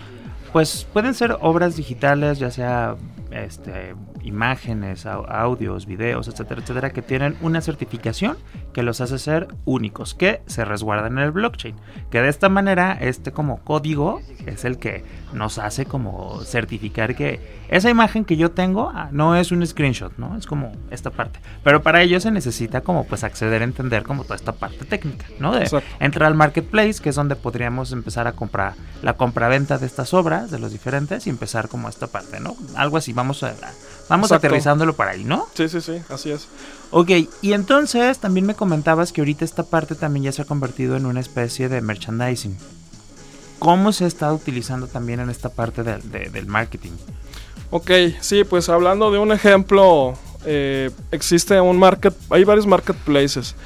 pues 0.55 0.87
pueden 0.91 1.13
ser 1.13 1.37
obras 1.43 1.77
digitales, 1.77 2.39
ya 2.39 2.51
sea 2.51 2.97
este, 3.31 3.95
imágenes, 4.27 5.07
audios, 5.07 5.87
videos, 5.87 6.29
etcétera, 6.29 6.61
etcétera, 6.61 6.91
que 6.91 7.03
tienen 7.03 7.37
una 7.41 7.61
certificación 7.61 8.37
que 8.73 8.83
los 8.83 9.01
hace 9.01 9.19
ser 9.19 9.49
únicos, 9.65 10.15
que 10.15 10.43
se 10.47 10.65
resguardan 10.65 11.19
en 11.19 11.25
el 11.25 11.31
blockchain. 11.31 11.77
Que 12.11 12.21
de 12.21 12.29
esta 12.29 12.49
manera, 12.49 12.99
este 13.01 13.33
como 13.33 13.59
código 13.65 14.21
es 14.47 14.65
el 14.65 14.79
que 14.79 15.05
nos 15.33 15.59
hace 15.59 15.87
como 15.87 16.41
certificar 16.43 17.15
que 17.15 17.41
esa 17.69 17.91
imagen 17.91 18.25
que 18.25 18.37
yo 18.37 18.51
tengo 18.51 18.91
ah, 18.95 19.09
no 19.13 19.37
es 19.37 19.53
un 19.53 19.67
screenshot, 19.67 20.17
¿no? 20.19 20.37
Es 20.37 20.47
como 20.47 20.73
esta 20.91 21.11
parte. 21.11 21.41
Pero 21.65 21.83
para 21.83 22.03
ello 22.03 22.21
se 22.21 22.31
necesita 22.31 22.81
como 22.81 23.05
pues 23.05 23.25
acceder 23.25 23.63
a 23.63 23.65
entender 23.65 24.03
como 24.03 24.25
toda 24.25 24.37
esta 24.37 24.53
parte 24.53 24.85
técnica, 24.85 25.27
¿no? 25.39 25.55
De 25.55 25.69
entrar 26.01 26.29
al 26.29 26.35
marketplace, 26.35 27.01
que 27.03 27.11
es 27.11 27.17
donde 27.17 27.37
podríamos 27.37 27.93
empezar 27.93 28.27
a 28.27 28.33
comprar 28.33 28.75
la 29.03 29.15
compra-venta 29.15 29.79
de 29.79 29.87
estas 29.87 30.15
obras, 30.15 30.51
de 30.51 30.59
los 30.59 30.73
diferentes, 30.73 31.27
y 31.27 31.31
empezar 31.31 31.69
como 31.69 31.89
esta 31.89 32.07
parte, 32.07 32.41
¿no? 32.41 32.57
Algo 32.77 32.97
así, 32.97 33.13
vamos 33.13 33.43
a 33.43 33.55
Vamos 34.09 34.33
aterrizándolo 34.33 34.95
para 34.95 35.13
ahí, 35.13 35.25
¿no? 35.25 35.49
Sí, 35.55 35.69
sí, 35.69 35.81
sí, 35.81 36.01
así 36.09 36.31
es. 36.31 36.49
Ok, 36.91 37.11
y 37.43 37.53
entonces 37.53 38.19
también 38.19 38.47
me 38.47 38.55
comentabas 38.55 39.13
que 39.13 39.21
ahorita 39.21 39.45
esta 39.45 39.65
parte 39.65 39.95
también 39.95 40.25
ya 40.25 40.33
se 40.33 40.43
ha 40.43 40.45
convertido 40.45 40.97
en 40.97 41.07
una 41.07 41.21
especie 41.21 41.69
de 41.69 41.81
merchandising. 41.81 42.57
¿Cómo 43.59 43.93
se 43.93 44.07
está 44.07 44.33
utilizando 44.33 44.87
también 44.87 45.21
en 45.21 45.31
esta 45.31 45.49
parte 45.49 45.83
del 45.83 46.47
marketing? 46.47 46.93
Ok, 47.71 47.91
sí, 48.21 48.45
pues 48.45 48.69
hablando 48.69 49.11
de 49.11 49.19
un 49.19 49.33
ejemplo, 49.33 50.15
eh, 50.45 50.91
existe 51.11 51.61
un 51.61 51.79
market, 51.79 52.15
hay 52.31 52.45
varios 52.45 52.67
marketplaces. 52.67 53.57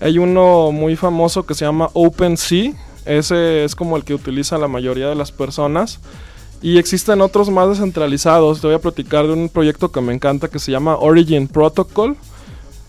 Hay 0.00 0.18
uno 0.18 0.72
muy 0.72 0.96
famoso 0.96 1.46
que 1.46 1.54
se 1.54 1.64
llama 1.64 1.88
OpenSea, 1.92 2.72
ese 3.04 3.64
es 3.64 3.76
como 3.76 3.96
el 3.96 4.04
que 4.04 4.14
utiliza 4.14 4.58
la 4.58 4.66
mayoría 4.66 5.08
de 5.08 5.14
las 5.14 5.30
personas. 5.30 6.00
Y 6.64 6.78
existen 6.78 7.20
otros 7.20 7.50
más 7.50 7.68
descentralizados. 7.68 8.62
Te 8.62 8.66
voy 8.66 8.76
a 8.76 8.78
platicar 8.78 9.26
de 9.26 9.34
un 9.34 9.50
proyecto 9.50 9.92
que 9.92 10.00
me 10.00 10.14
encanta 10.14 10.48
que 10.48 10.58
se 10.58 10.72
llama 10.72 10.96
Origin 10.96 11.46
Protocol. 11.46 12.16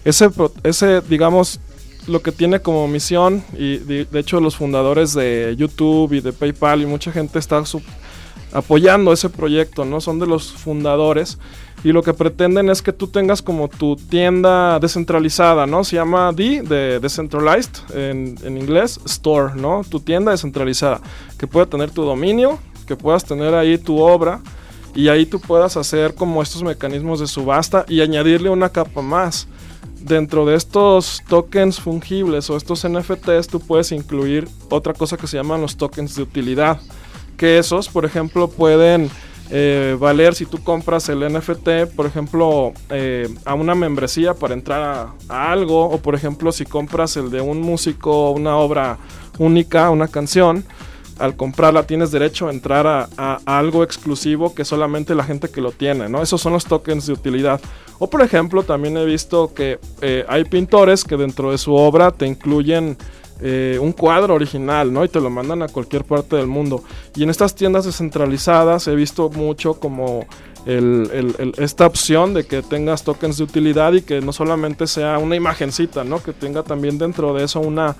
Ese, 0.05 0.29
ese 0.63 1.01
digamos, 1.01 1.59
lo 2.07 2.21
que 2.21 2.31
tiene 2.31 2.61
como 2.61 2.87
misión, 2.87 3.43
y 3.57 3.79
de, 3.79 4.07
hecho 4.13 4.39
los 4.39 4.55
fundadores 4.55 5.13
de 5.13 5.55
YouTube 5.57 6.13
y 6.13 6.21
de 6.21 6.31
PayPal 6.31 6.83
y 6.83 6.85
mucha 6.85 7.11
gente 7.11 7.37
está 7.37 7.61
apoyando 8.53 9.11
ese 9.11 9.29
proyecto, 9.29 9.83
¿no? 9.83 9.99
Son 9.99 10.19
de 10.19 10.27
los 10.27 10.53
fundadores 10.53 11.37
y 11.83 11.91
lo 11.91 12.01
que 12.01 12.13
pretenden 12.13 12.69
es 12.69 12.81
que 12.81 12.93
tú 12.93 13.07
tengas 13.07 13.41
como 13.41 13.67
tu 13.67 13.97
tienda 13.97 14.79
descentralizada, 14.79 15.65
¿no? 15.65 15.83
Se 15.83 15.97
llama 15.97 16.31
D 16.31 16.61
de 16.61 17.01
Decentralized 17.01 17.93
en, 17.93 18.37
en 18.41 18.57
inglés, 18.57 19.01
Store, 19.03 19.53
¿no? 19.53 19.81
Tu 19.89 19.99
tienda 19.99 20.31
descentralizada, 20.31 21.01
que 21.37 21.45
puede 21.45 21.65
tener 21.65 21.91
tu 21.91 22.03
dominio, 22.03 22.57
que 22.85 22.95
puedas 22.95 23.25
tener 23.25 23.53
ahí 23.53 23.77
tu 23.77 23.99
obra 23.99 24.41
y 24.93 25.09
ahí 25.09 25.25
tú 25.25 25.39
puedas 25.39 25.75
hacer 25.77 26.15
como 26.15 26.41
estos 26.41 26.63
mecanismos 26.63 27.19
de 27.19 27.27
subasta 27.27 27.85
y 27.87 28.01
añadirle 28.01 28.49
una 28.49 28.69
capa 28.69 29.01
más. 29.01 29.47
Dentro 29.99 30.45
de 30.45 30.55
estos 30.55 31.23
tokens 31.27 31.79
fungibles 31.79 32.49
o 32.49 32.57
estos 32.57 32.87
NFTs 32.87 33.47
tú 33.47 33.59
puedes 33.59 33.91
incluir 33.91 34.47
otra 34.69 34.93
cosa 34.93 35.17
que 35.17 35.25
se 35.25 35.35
llaman 35.35 35.61
los 35.61 35.77
tokens 35.77 36.15
de 36.15 36.21
utilidad. 36.21 36.79
Que 37.37 37.57
esos, 37.57 37.89
por 37.89 38.05
ejemplo, 38.05 38.47
pueden 38.47 39.09
eh, 39.51 39.95
valer 39.99 40.33
si 40.33 40.45
tú 40.45 40.63
compras 40.63 41.07
el 41.09 41.19
NFT, 41.31 41.93
por 41.95 42.07
ejemplo, 42.07 42.73
eh, 42.89 43.29
a 43.45 43.53
una 43.53 43.75
membresía 43.75 44.33
para 44.33 44.55
entrar 44.55 45.13
a, 45.29 45.51
algo, 45.51 45.85
o 45.85 45.99
por 45.99 46.15
ejemplo, 46.15 46.51
si 46.51 46.65
compras 46.65 47.15
el 47.17 47.29
de 47.29 47.41
un 47.41 47.61
músico, 47.61 48.31
una 48.31 48.57
obra 48.57 48.97
única, 49.37 49.91
una 49.91 50.07
canción, 50.07 50.65
al 51.19 51.35
comprarla 51.35 51.87
tienes 51.87 52.11
derecho 52.11 52.47
a 52.47 52.51
entrar 52.51 52.87
a, 52.87 53.39
algo 53.45 53.83
exclusivo 53.83 54.53
que 54.53 54.65
solamente 54.65 55.15
la 55.15 55.23
gente 55.23 55.49
que 55.49 55.61
lo 55.61 55.71
tiene, 55.71 56.09
¿no? 56.09 56.21
Esos 56.21 56.41
son 56.41 56.53
los 56.53 56.65
tokens 56.65 57.07
de 57.07 57.13
utilidad. 57.13 57.61
O 57.99 58.09
por 58.09 58.21
ejemplo, 58.21 58.63
también 58.63 58.97
he 58.97 59.05
visto 59.05 59.53
que 59.53 59.79
eh, 60.01 60.25
hay 60.27 60.43
pintores 60.43 61.03
que 61.03 61.17
dentro 61.17 61.51
de 61.51 61.57
su 61.57 61.73
obra 61.73 62.11
te 62.11 62.25
incluyen 62.25 62.97
eh, 63.41 63.77
un 63.81 63.91
cuadro 63.91 64.33
original, 64.33 64.91
¿no? 64.93 65.03
Y 65.03 65.09
te 65.09 65.19
lo 65.19 65.29
mandan 65.29 65.61
a 65.61 65.67
cualquier 65.67 66.03
parte 66.03 66.35
del 66.35 66.47
mundo. 66.47 66.83
Y 67.15 67.23
en 67.23 67.29
estas 67.29 67.55
tiendas 67.55 67.85
descentralizadas 67.85 68.87
he 68.87 68.95
visto 68.95 69.29
mucho 69.29 69.75
como 69.75 70.25
esta 70.65 71.85
opción 71.85 72.33
de 72.33 72.47
que 72.47 72.63
tengas 72.63 73.03
tokens 73.03 73.37
de 73.37 73.43
utilidad 73.43 73.93
y 73.93 74.01
que 74.01 74.19
no 74.21 74.33
solamente 74.33 74.87
sea 74.87 75.19
una 75.19 75.35
imagencita, 75.35 76.03
¿no? 76.03 76.23
Que 76.23 76.33
tenga 76.33 76.63
también 76.63 76.97
dentro 76.97 77.35
de 77.35 77.43
eso 77.43 77.59
una 77.59 77.95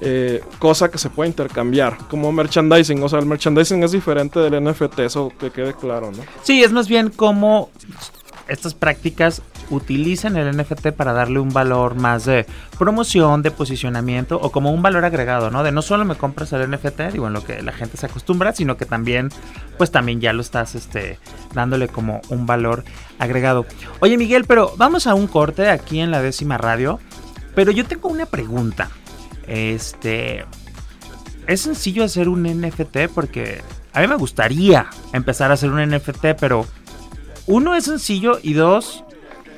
eh, 0.00 0.42
cosa 0.58 0.90
que 0.90 0.98
se 0.98 1.10
puede 1.10 1.30
intercambiar, 1.30 1.98
como 2.08 2.30
merchandising. 2.32 3.02
O 3.02 3.08
sea, 3.08 3.18
el 3.18 3.26
merchandising 3.26 3.82
es 3.82 3.92
diferente 3.92 4.38
del 4.38 4.62
NFT, 4.62 5.00
eso 5.00 5.32
que 5.38 5.50
quede 5.50 5.74
claro, 5.74 6.12
¿no? 6.12 6.22
Sí, 6.42 6.62
es 6.62 6.72
más 6.72 6.88
bien 6.88 7.10
como 7.10 7.70
estas 8.48 8.74
prácticas 8.74 9.42
utilizan 9.70 10.36
el 10.36 10.56
NFT 10.56 10.88
para 10.92 11.12
darle 11.12 11.38
un 11.38 11.50
valor 11.50 11.94
más 11.94 12.24
de 12.24 12.46
promoción, 12.78 13.42
de 13.42 13.50
posicionamiento 13.50 14.38
o 14.40 14.50
como 14.50 14.72
un 14.72 14.82
valor 14.82 15.04
agregado, 15.04 15.50
¿no? 15.50 15.62
De 15.62 15.72
no 15.72 15.82
solo 15.82 16.04
me 16.04 16.14
compras 16.14 16.52
el 16.52 16.70
NFT, 16.70 17.12
digo, 17.12 17.26
en 17.26 17.34
lo 17.34 17.44
que 17.44 17.62
la 17.62 17.72
gente 17.72 17.96
se 17.96 18.06
acostumbra, 18.06 18.54
sino 18.54 18.76
que 18.76 18.86
también, 18.86 19.28
pues 19.76 19.90
también 19.90 20.20
ya 20.20 20.32
lo 20.32 20.40
estás 20.40 20.74
este, 20.74 21.18
dándole 21.54 21.88
como 21.88 22.22
un 22.30 22.46
valor 22.46 22.84
agregado. 23.18 23.66
Oye, 24.00 24.16
Miguel, 24.16 24.44
pero 24.46 24.72
vamos 24.76 25.06
a 25.06 25.14
un 25.14 25.26
corte 25.26 25.68
aquí 25.68 26.00
en 26.00 26.10
la 26.10 26.22
décima 26.22 26.56
radio, 26.56 26.98
pero 27.54 27.70
yo 27.70 27.84
tengo 27.84 28.08
una 28.08 28.26
pregunta. 28.26 28.90
Este. 29.48 30.44
Es 31.46 31.62
sencillo 31.62 32.04
hacer 32.04 32.28
un 32.28 32.42
NFT 32.42 33.08
porque 33.14 33.62
a 33.92 34.00
mí 34.00 34.06
me 34.06 34.16
gustaría 34.16 34.86
empezar 35.12 35.50
a 35.50 35.54
hacer 35.54 35.70
un 35.70 35.80
NFT, 35.80 36.38
pero 36.38 36.66
uno 37.46 37.74
es 37.74 37.84
sencillo 37.84 38.38
y 38.42 38.52
dos, 38.52 39.02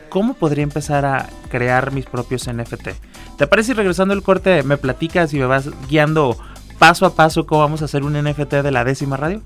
¿cómo 0.09 0.35
podría 0.35 0.63
empezar 0.63 1.05
a 1.05 1.29
crear 1.51 1.93
mis 1.93 2.07
propios 2.07 2.49
NFT? 2.49 2.91
¿Te 3.37 3.47
parece 3.49 3.69
si 3.69 3.73
regresando 3.73 4.15
el 4.15 4.23
corte 4.23 4.63
me 4.63 4.77
platicas 4.77 5.35
y 5.35 5.39
me 5.39 5.47
vas 5.47 5.69
guiando 5.89 6.39
paso 6.79 7.05
a 7.05 7.15
paso 7.15 7.47
cómo 7.47 7.63
vamos 7.63 7.83
a 7.83 7.87
hacer 7.87 8.05
un 8.05 8.13
NFT 8.13 8.55
de 8.63 8.71
la 8.71 8.85
décima 8.85 9.17
radio? 9.17 9.43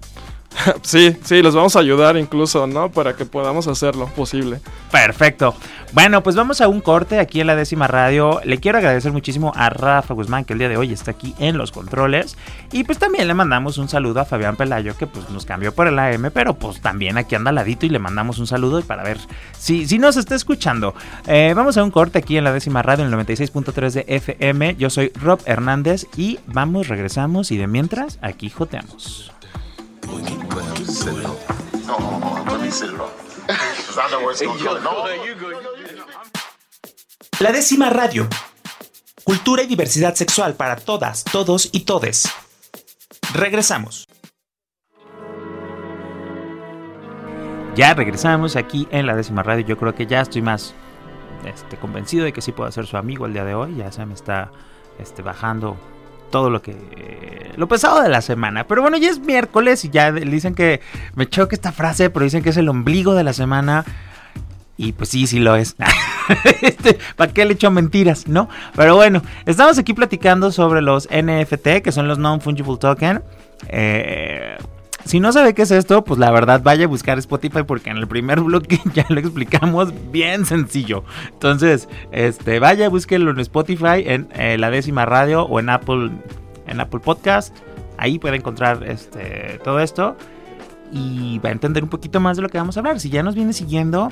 Sí, 0.82 1.16
sí, 1.22 1.42
les 1.42 1.54
vamos 1.54 1.76
a 1.76 1.80
ayudar 1.80 2.16
incluso, 2.16 2.66
¿no? 2.66 2.90
Para 2.90 3.14
que 3.14 3.24
podamos 3.24 3.66
hacerlo 3.66 4.06
posible. 4.14 4.60
Perfecto. 4.90 5.54
Bueno, 5.92 6.22
pues 6.22 6.34
vamos 6.34 6.60
a 6.60 6.68
un 6.68 6.80
corte 6.80 7.20
aquí 7.20 7.40
en 7.40 7.46
la 7.46 7.54
décima 7.54 7.86
radio. 7.86 8.40
Le 8.44 8.58
quiero 8.58 8.78
agradecer 8.78 9.12
muchísimo 9.12 9.52
a 9.54 9.70
Rafa 9.70 10.14
Guzmán, 10.14 10.44
que 10.44 10.52
el 10.54 10.58
día 10.58 10.68
de 10.68 10.76
hoy 10.76 10.92
está 10.92 11.12
aquí 11.12 11.34
en 11.38 11.56
los 11.56 11.70
controles. 11.70 12.36
Y 12.72 12.84
pues 12.84 12.98
también 12.98 13.28
le 13.28 13.34
mandamos 13.34 13.78
un 13.78 13.88
saludo 13.88 14.20
a 14.20 14.24
Fabián 14.24 14.56
Pelayo, 14.56 14.96
que 14.96 15.06
pues 15.06 15.30
nos 15.30 15.44
cambió 15.44 15.72
por 15.72 15.86
el 15.86 15.98
AM, 15.98 16.30
pero 16.32 16.54
pues 16.54 16.80
también 16.80 17.16
aquí 17.16 17.34
anda 17.34 17.50
al 17.50 17.56
ladito 17.56 17.86
y 17.86 17.90
le 17.90 17.98
mandamos 17.98 18.38
un 18.38 18.46
saludo 18.46 18.82
para 18.82 19.04
ver 19.04 19.18
si, 19.56 19.86
si 19.86 19.98
nos 19.98 20.16
está 20.16 20.34
escuchando. 20.34 20.94
Eh, 21.26 21.52
vamos 21.54 21.76
a 21.76 21.84
un 21.84 21.90
corte 21.90 22.18
aquí 22.18 22.36
en 22.36 22.44
la 22.44 22.52
décima 22.52 22.82
radio, 22.82 23.04
en 23.04 23.12
el 23.12 23.26
96.3 23.26 23.90
de 23.92 24.04
FM. 24.08 24.76
Yo 24.76 24.90
soy 24.90 25.12
Rob 25.20 25.40
Hernández 25.46 26.06
y 26.16 26.40
vamos, 26.46 26.88
regresamos 26.88 27.52
y 27.52 27.56
de 27.56 27.66
mientras, 27.66 28.18
aquí 28.20 28.50
joteamos. 28.50 29.32
La 37.40 37.52
décima 37.52 37.90
radio. 37.90 38.26
Cultura 39.22 39.62
y 39.62 39.66
diversidad 39.66 40.14
sexual 40.14 40.54
para 40.54 40.76
todas, 40.76 41.24
todos 41.24 41.68
y 41.72 41.80
todes. 41.80 42.28
Regresamos. 43.34 44.06
Ya 47.74 47.92
regresamos 47.92 48.56
aquí 48.56 48.88
en 48.90 49.06
la 49.06 49.14
décima 49.14 49.42
radio. 49.42 49.66
Yo 49.66 49.76
creo 49.76 49.94
que 49.94 50.06
ya 50.06 50.22
estoy 50.22 50.40
más 50.40 50.74
este, 51.44 51.76
convencido 51.76 52.24
de 52.24 52.32
que 52.32 52.40
sí 52.40 52.52
puedo 52.52 52.70
ser 52.72 52.86
su 52.86 52.96
amigo 52.96 53.26
el 53.26 53.34
día 53.34 53.44
de 53.44 53.54
hoy. 53.54 53.76
Ya 53.76 53.92
se 53.92 54.06
me 54.06 54.14
está 54.14 54.52
este, 54.98 55.20
bajando 55.20 55.76
todo 56.30 56.50
lo 56.50 56.62
que 56.62 56.74
lo 57.56 57.68
pesado 57.68 58.02
de 58.02 58.08
la 58.08 58.20
semana. 58.20 58.66
Pero 58.66 58.82
bueno, 58.82 58.96
ya 58.96 59.10
es 59.10 59.20
miércoles 59.20 59.84
y 59.84 59.90
ya 59.90 60.12
dicen 60.12 60.54
que 60.54 60.80
me 61.14 61.28
choca 61.28 61.54
esta 61.54 61.72
frase, 61.72 62.10
pero 62.10 62.24
dicen 62.24 62.42
que 62.42 62.50
es 62.50 62.56
el 62.56 62.68
ombligo 62.68 63.14
de 63.14 63.24
la 63.24 63.32
semana. 63.32 63.84
Y 64.76 64.92
pues 64.92 65.08
sí, 65.10 65.26
sí 65.26 65.38
lo 65.38 65.54
es. 65.54 65.76
este, 66.62 66.98
¿Para 67.16 67.32
qué 67.32 67.44
le 67.44 67.54
echo 67.54 67.70
mentiras, 67.70 68.26
no? 68.26 68.48
Pero 68.74 68.96
bueno, 68.96 69.22
estamos 69.46 69.78
aquí 69.78 69.94
platicando 69.94 70.50
sobre 70.50 70.82
los 70.82 71.08
NFT, 71.08 71.82
que 71.82 71.92
son 71.92 72.08
los 72.08 72.18
Non-Fungible 72.18 72.78
Token. 72.78 73.22
Eh, 73.68 74.56
si 75.04 75.20
no 75.20 75.32
sabe 75.32 75.54
qué 75.54 75.62
es 75.62 75.70
esto, 75.70 76.02
pues 76.02 76.18
la 76.18 76.30
verdad 76.30 76.62
vaya 76.62 76.86
a 76.86 76.88
buscar 76.88 77.18
Spotify 77.18 77.62
porque 77.62 77.90
en 77.90 77.98
el 77.98 78.08
primer 78.08 78.40
bloque 78.42 78.80
ya 78.94 79.06
lo 79.08 79.20
explicamos 79.20 79.92
bien 80.10 80.46
sencillo. 80.46 81.04
Entonces, 81.32 81.88
este, 82.10 82.58
vaya, 82.58 82.88
búsquelo 82.88 83.30
en 83.30 83.40
Spotify, 83.40 84.04
en 84.06 84.28
eh, 84.34 84.56
la 84.58 84.70
décima 84.70 85.04
radio 85.04 85.42
o 85.44 85.60
en 85.60 85.68
Apple, 85.68 86.10
en 86.66 86.80
Apple 86.80 87.00
Podcast. 87.00 87.54
Ahí 87.98 88.18
puede 88.18 88.36
encontrar 88.36 88.82
este, 88.84 89.60
todo 89.62 89.78
esto 89.80 90.16
y 90.90 91.38
va 91.38 91.50
a 91.50 91.52
entender 91.52 91.82
un 91.82 91.90
poquito 91.90 92.18
más 92.20 92.36
de 92.36 92.42
lo 92.42 92.48
que 92.48 92.58
vamos 92.58 92.76
a 92.76 92.80
hablar. 92.80 92.98
Si 92.98 93.10
ya 93.10 93.22
nos 93.22 93.34
viene 93.34 93.52
siguiendo, 93.52 94.08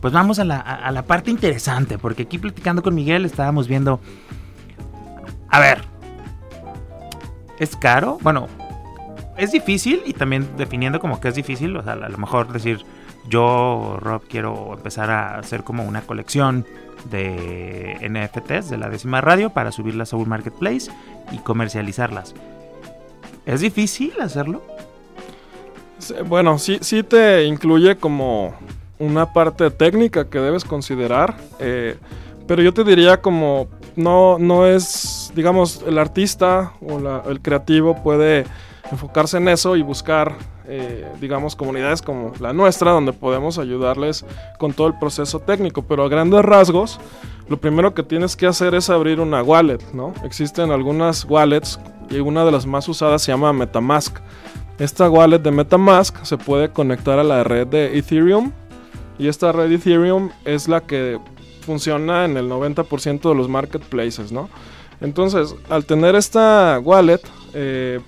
pues 0.00 0.12
vamos 0.12 0.38
a 0.38 0.44
la, 0.44 0.60
a 0.60 0.90
la 0.90 1.02
parte 1.02 1.30
interesante, 1.30 1.98
porque 1.98 2.24
aquí 2.24 2.38
platicando 2.38 2.82
con 2.82 2.94
Miguel 2.94 3.24
estábamos 3.24 3.68
viendo... 3.68 4.00
A 5.48 5.60
ver, 5.60 5.82
¿es 7.58 7.74
caro? 7.76 8.18
Bueno, 8.20 8.48
es 9.36 9.52
difícil 9.52 10.02
y 10.06 10.12
también 10.12 10.48
definiendo 10.56 11.00
como 11.00 11.20
que 11.20 11.28
es 11.28 11.34
difícil, 11.34 11.76
o 11.76 11.82
sea, 11.82 11.94
a 11.94 12.08
lo 12.08 12.18
mejor 12.18 12.52
decir, 12.52 12.84
yo, 13.28 13.98
Rob, 14.00 14.22
quiero 14.28 14.74
empezar 14.74 15.10
a 15.10 15.38
hacer 15.38 15.64
como 15.64 15.84
una 15.84 16.02
colección 16.02 16.64
de 17.10 17.96
NFTs 18.00 18.70
de 18.70 18.78
la 18.78 18.88
décima 18.88 19.20
radio 19.20 19.50
para 19.50 19.72
subirlas 19.72 20.12
a 20.12 20.16
un 20.16 20.28
marketplace 20.28 20.90
y 21.32 21.38
comercializarlas. 21.38 22.34
¿Es 23.44 23.60
difícil 23.60 24.12
hacerlo? 24.20 24.62
Bueno, 26.26 26.58
sí, 26.58 26.78
sí 26.80 27.02
te 27.02 27.44
incluye 27.44 27.96
como 27.96 28.54
una 28.98 29.32
parte 29.32 29.70
técnica 29.70 30.28
que 30.28 30.38
debes 30.38 30.64
considerar, 30.64 31.36
eh, 31.58 31.96
pero 32.46 32.62
yo 32.62 32.72
te 32.72 32.84
diría 32.84 33.20
como 33.20 33.68
no, 33.96 34.38
no 34.38 34.66
es, 34.66 35.32
digamos, 35.34 35.82
el 35.86 35.98
artista 35.98 36.72
o 36.80 36.98
el 37.28 37.40
creativo 37.40 38.02
puede 38.02 38.44
enfocarse 38.90 39.36
en 39.38 39.48
eso 39.48 39.76
y 39.76 39.82
buscar, 39.82 40.36
eh, 40.66 41.06
digamos, 41.20 41.56
comunidades 41.56 42.02
como 42.02 42.32
la 42.40 42.52
nuestra, 42.52 42.92
donde 42.92 43.12
podemos 43.12 43.58
ayudarles 43.58 44.24
con 44.58 44.72
todo 44.72 44.86
el 44.88 44.98
proceso 44.98 45.40
técnico. 45.40 45.82
Pero 45.82 46.04
a 46.04 46.08
grandes 46.08 46.44
rasgos, 46.44 47.00
lo 47.48 47.58
primero 47.58 47.94
que 47.94 48.02
tienes 48.02 48.36
que 48.36 48.46
hacer 48.46 48.74
es 48.74 48.90
abrir 48.90 49.20
una 49.20 49.42
wallet, 49.42 49.80
¿no? 49.92 50.12
Existen 50.24 50.70
algunas 50.70 51.24
wallets 51.24 51.78
y 52.10 52.18
una 52.18 52.44
de 52.44 52.52
las 52.52 52.66
más 52.66 52.88
usadas 52.88 53.22
se 53.22 53.32
llama 53.32 53.52
Metamask. 53.52 54.18
Esta 54.78 55.08
wallet 55.08 55.38
de 55.38 55.50
Metamask 55.50 56.22
se 56.24 56.36
puede 56.36 56.70
conectar 56.70 57.18
a 57.18 57.24
la 57.24 57.44
red 57.44 57.66
de 57.66 57.96
Ethereum 57.98 58.52
y 59.18 59.28
esta 59.28 59.52
red 59.52 59.72
Ethereum 59.72 60.30
es 60.44 60.68
la 60.68 60.82
que 60.82 61.18
funciona 61.62 62.24
en 62.24 62.36
el 62.36 62.48
90% 62.48 63.28
de 63.28 63.34
los 63.34 63.48
marketplaces, 63.48 64.32
¿no? 64.32 64.48
Entonces, 65.00 65.54
al 65.68 65.84
tener 65.84 66.14
esta 66.14 66.80
wallet, 66.82 67.20
eh, 67.54 68.00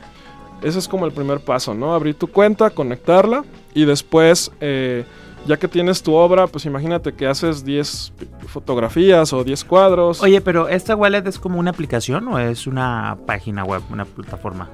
ese 0.62 0.78
es 0.78 0.88
como 0.88 1.06
el 1.06 1.12
primer 1.12 1.40
paso, 1.40 1.74
¿no? 1.74 1.94
Abrir 1.94 2.14
tu 2.14 2.26
cuenta, 2.26 2.70
conectarla 2.70 3.44
y 3.74 3.84
después, 3.84 4.50
eh, 4.60 5.04
ya 5.46 5.56
que 5.56 5.68
tienes 5.68 6.02
tu 6.02 6.14
obra, 6.14 6.46
pues 6.46 6.66
imagínate 6.66 7.12
que 7.12 7.26
haces 7.26 7.64
10 7.64 8.12
fotografías 8.48 9.32
o 9.32 9.44
10 9.44 9.64
cuadros. 9.64 10.22
Oye, 10.22 10.40
pero 10.40 10.68
¿esta 10.68 10.96
wallet 10.96 11.26
es 11.26 11.38
como 11.38 11.58
una 11.58 11.70
aplicación 11.70 12.26
o 12.28 12.38
es 12.38 12.66
una 12.66 13.16
página 13.26 13.64
web, 13.64 13.82
una 13.90 14.04
plataforma? 14.04 14.68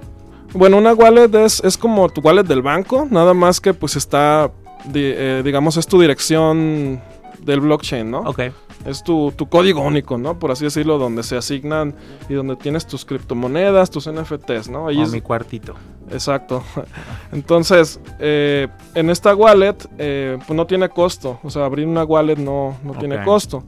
Bueno, 0.52 0.78
una 0.78 0.94
wallet 0.94 1.34
es, 1.34 1.62
es 1.64 1.76
como 1.76 2.08
tu 2.08 2.20
wallet 2.20 2.44
del 2.44 2.62
banco, 2.62 3.06
nada 3.10 3.34
más 3.34 3.60
que 3.60 3.74
pues 3.74 3.96
está, 3.96 4.50
eh, 4.94 5.42
digamos, 5.44 5.76
es 5.76 5.86
tu 5.86 6.00
dirección 6.00 7.02
del 7.40 7.60
blockchain, 7.60 8.10
¿no? 8.10 8.20
Ok 8.20 8.40
es 8.84 9.02
tu, 9.02 9.32
código 9.48 9.80
único, 9.82 10.18
¿no? 10.18 10.38
Por 10.38 10.50
así 10.50 10.64
decirlo, 10.64 10.98
donde 10.98 11.22
se 11.22 11.36
asignan 11.36 11.94
y 12.28 12.34
donde 12.34 12.56
tienes 12.56 12.86
tus 12.86 13.04
criptomonedas, 13.04 13.90
tus 13.90 14.10
NFTs, 14.10 14.68
¿no? 14.68 14.88
Ahí 14.88 15.00
es 15.00 15.10
mi 15.10 15.20
cuartito. 15.20 15.74
Exacto. 16.10 16.62
Entonces, 17.32 17.98
eh, 18.18 18.68
en 18.94 19.10
esta 19.10 19.34
wallet, 19.34 19.76
eh, 19.98 20.38
pues 20.46 20.56
no 20.56 20.66
tiene 20.66 20.88
costo. 20.88 21.38
O 21.42 21.50
sea, 21.50 21.64
abrir 21.64 21.86
una 21.86 22.04
wallet 22.04 22.36
no, 22.36 22.76
no 22.84 22.92
tiene 22.94 23.22
costo. 23.24 23.64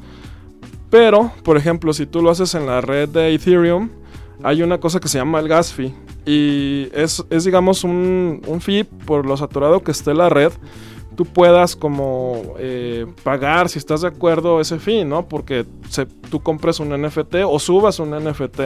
Pero, 0.90 1.33
por 1.42 1.57
ejemplo, 1.57 1.92
si 1.92 2.07
tú 2.07 2.22
lo 2.22 2.31
haces 2.31 2.55
en 2.55 2.66
la 2.66 2.81
red 2.81 3.09
de 3.09 3.35
Ethereum, 3.35 3.90
hay 4.42 4.62
una 4.62 4.79
cosa 4.79 5.00
que 5.00 5.09
se 5.09 5.18
llama 5.18 5.40
el 5.40 5.48
gas 5.48 5.72
fee. 5.72 5.94
Y 6.26 6.88
es, 6.92 7.24
es 7.31 7.44
digamos, 7.44 7.85
un, 7.85 8.42
un 8.46 8.61
fee 8.61 8.85
por 8.85 9.26
lo 9.26 9.37
saturado 9.37 9.83
que 9.83 9.92
esté 9.92 10.12
la 10.12 10.29
red 10.29 10.52
tú 11.16 11.24
puedas 11.24 11.74
como 11.74 12.55
eh, 12.59 13.07
pagar, 13.24 13.68
si 13.68 13.79
estás 13.79 14.02
de 14.02 14.09
acuerdo, 14.09 14.61
ese 14.61 14.79
fin, 14.79 15.09
¿no? 15.09 15.26
Porque 15.26 15.64
tú 16.31 16.40
compres 16.40 16.79
un 16.79 16.90
NFT 16.90 17.37
o 17.46 17.59
subas 17.59 17.98
un 17.98 18.11
NFT. 18.11 18.61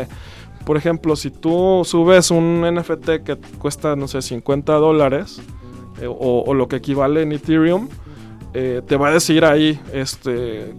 Por 0.67 0.77
ejemplo, 0.77 1.17
si 1.17 1.31
tú 1.31 1.83
subes 1.85 2.31
un 2.31 2.63
NFT 2.63 3.23
que 3.25 3.39
cuesta, 3.59 3.97
no 3.97 4.09
sé, 4.09 4.21
50 4.21 4.75
dólares 4.75 5.41
eh, 6.01 6.07
o, 6.09 6.53
lo 6.53 6.69
que 6.69 6.77
equivale 6.77 7.23
en 7.23 7.33
Ethereum, 7.33 7.89
eh, 8.53 8.83
te 8.87 8.97
va 8.97 9.09
a 9.09 9.13
decir 9.13 9.45
ahí, 9.45 9.81
este, 9.93 10.75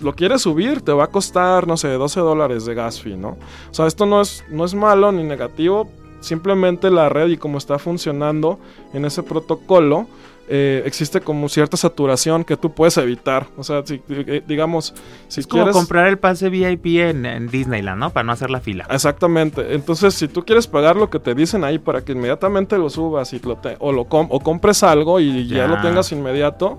lo 0.00 0.14
quieres 0.14 0.42
subir, 0.42 0.82
te 0.82 0.92
va 0.92 1.04
a 1.04 1.08
costar, 1.08 1.66
no 1.66 1.76
sé, 1.76 1.88
12 1.88 2.20
dólares 2.20 2.64
de 2.64 2.74
gas 2.74 3.00
fee, 3.00 3.16
¿no? 3.16 3.36
O 3.70 3.74
sea, 3.74 3.88
esto 3.88 4.06
no 4.06 4.20
es, 4.20 4.44
no 4.50 4.64
es 4.64 4.74
malo 4.74 5.10
ni 5.10 5.24
negativo, 5.24 5.90
simplemente 6.20 6.90
la 6.90 7.08
red 7.08 7.28
y 7.28 7.36
cómo 7.36 7.58
está 7.58 7.78
funcionando 7.80 8.60
en 8.92 9.04
ese 9.04 9.24
protocolo, 9.24 10.06
eh, 10.50 10.82
existe 10.86 11.20
como 11.20 11.48
cierta 11.48 11.76
saturación 11.76 12.42
que 12.42 12.56
tú 12.56 12.72
puedes 12.72 12.96
evitar. 12.96 13.46
O 13.56 13.62
sea, 13.62 13.82
si, 13.84 14.00
eh, 14.08 14.42
digamos, 14.46 14.94
si 15.28 15.40
es 15.40 15.46
como 15.46 15.70
comprar 15.70 16.06
el 16.06 16.18
pase 16.18 16.48
VIP 16.48 16.86
en, 17.00 17.48
Disneyland, 17.48 18.00
¿no? 18.00 18.10
Para 18.10 18.24
no 18.24 18.32
hacer 18.32 18.48
la 18.48 18.60
fila. 18.60 18.86
Exactamente. 18.90 19.74
Entonces, 19.74 20.14
si 20.14 20.26
tú 20.26 20.44
quieres 20.44 20.66
pagar 20.66 20.96
lo 20.96 21.10
que 21.10 21.18
te 21.18 21.34
dicen 21.34 21.64
ahí 21.64 21.78
para 21.78 22.02
que 22.02 22.12
inmediatamente 22.12 22.78
lo 22.78 22.88
subas 22.88 23.32
y 23.34 23.40
lo 23.40 23.58
o, 23.78 23.92
lo 23.92 24.02
o 24.08 24.40
compres 24.40 24.82
algo 24.82 25.20
y 25.20 25.46
ya. 25.46 25.66
lo 25.66 25.80
tengas 25.82 26.12
inmediato, 26.12 26.78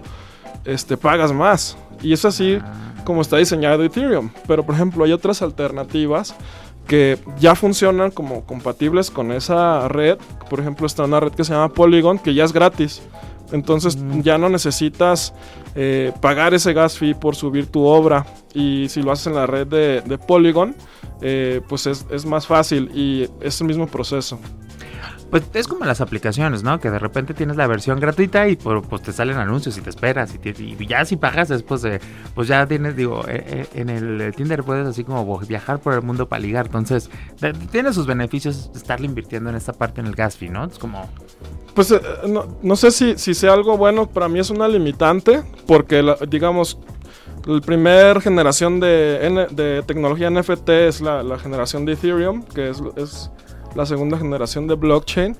este, 0.65 0.97
pagas 0.97 1.32
más. 1.32 1.77
Y 2.01 2.13
es 2.13 2.25
así 2.25 2.58
ah. 2.62 2.73
como 3.05 3.21
está 3.21 3.38
diseñado 3.38 3.84
Ethereum. 3.84 4.32
Pero, 4.47 4.65
por 4.65 4.73
ejemplo, 4.73 5.03
hay 5.03 5.12
otras 5.12 5.43
alternativas 5.43 6.36
que 6.88 7.19
ya 7.39 7.53
funcionan 7.53 8.10
como 8.10 8.45
compatibles 8.45 9.12
con 9.12 9.32
esa 9.32 9.88
red. 9.88 10.17
Por 10.49 10.60
ejemplo, 10.60 10.88
está 10.88 11.03
una 11.03 11.19
red 11.19 11.32
que 11.32 11.43
se 11.43 11.53
llama 11.53 11.69
Polygon, 11.69 12.17
que 12.17 12.34
ya 12.34 12.43
es 12.43 12.51
gratis. 12.51 13.03
Entonces 13.52 13.98
ya 14.22 14.38
no 14.38 14.50
necesitas 14.50 15.34
eh, 15.76 16.12
pagar 16.22 16.54
ese 16.54 16.74
gas 16.74 16.98
fee 16.98 17.14
por 17.14 17.36
subir 17.36 17.68
tu 17.68 17.84
obra. 17.84 18.26
Y 18.54 18.88
si 18.90 19.02
lo 19.02 19.12
haces 19.12 19.28
en 19.28 19.36
la 19.36 19.48
red 19.48 19.68
de, 19.68 20.18
Polygon, 20.18 20.76
eh, 21.22 21.62
pues 21.68 21.88
es, 21.88 22.06
es, 22.12 22.26
más 22.26 22.48
fácil 22.48 22.92
y 22.94 23.30
es 23.42 23.60
el 23.62 23.68
mismo 23.68 23.88
proceso. 23.88 24.40
Pues 25.30 25.44
es 25.54 25.68
como 25.68 25.86
las 25.86 26.02
aplicaciones, 26.02 26.64
¿no? 26.64 26.80
Que 26.80 26.90
de 26.90 26.98
repente 26.98 27.34
tienes 27.36 27.56
la 27.56 27.68
versión 27.68 28.00
gratuita 28.00 28.48
y 28.48 28.56
pues 28.56 29.02
te 29.04 29.12
salen 29.12 29.38
anuncios 29.38 29.78
y 29.78 29.82
te 29.82 29.90
esperas 29.90 30.34
y, 30.34 30.88
ya 30.88 31.06
si 31.06 31.18
pagas 31.18 31.50
después 31.50 31.84
de, 31.84 32.02
pues 32.34 32.48
ya 32.48 32.66
tienes, 32.66 32.96
digo, 32.96 33.24
eh, 33.28 33.44
eh, 33.46 33.68
en 33.76 33.90
el 33.90 34.34
Tinder 34.36 34.64
puedes 34.64 34.88
así 34.88 35.04
como 35.04 35.40
viajar 35.42 35.80
por 35.80 35.94
el 35.94 36.02
mundo 36.02 36.28
para 36.28 36.42
ligar, 36.42 36.66
entonces 36.66 37.12
tiene 37.72 37.94
sus 37.94 38.08
beneficios 38.08 38.72
estarle 38.76 39.06
invirtiendo 39.06 39.52
en 39.52 39.56
esta 39.56 39.74
parte 39.74 40.02
en 40.02 40.08
el 40.08 40.16
gas 40.16 40.36
fee, 40.36 40.50
¿no? 40.50 40.66
Es 40.66 40.80
como... 40.80 41.08
Pues 41.73 41.91
eh, 41.91 42.01
no, 42.62 42.75
sé 42.75 42.91
si, 42.91 43.17
si 43.17 43.34
sea 43.34 43.53
algo 43.53 43.77
bueno, 43.77 44.08
para 44.08 44.27
mí 44.27 44.39
es 44.39 44.49
una 44.49 44.67
limitante 44.67 45.43
porque, 45.67 46.03
digamos, 46.27 46.77
la 47.45 47.62
primera 47.62 48.19
generación 48.19 48.79
de, 48.79 49.47
de 49.51 49.84
tecnología 49.84 50.29
NFT 50.29 50.69
es 50.69 51.01
la, 51.01 51.23
la, 51.23 51.39
generación 51.39 51.86
de 51.86 51.93
Ethereum, 51.93 52.43
que 52.43 52.69
es, 52.69 52.82
es 52.95 53.32
la 53.75 53.86
segunda 53.86 54.17
generación 54.17 54.67
de 54.67 54.75
blockchain. 54.75 55.36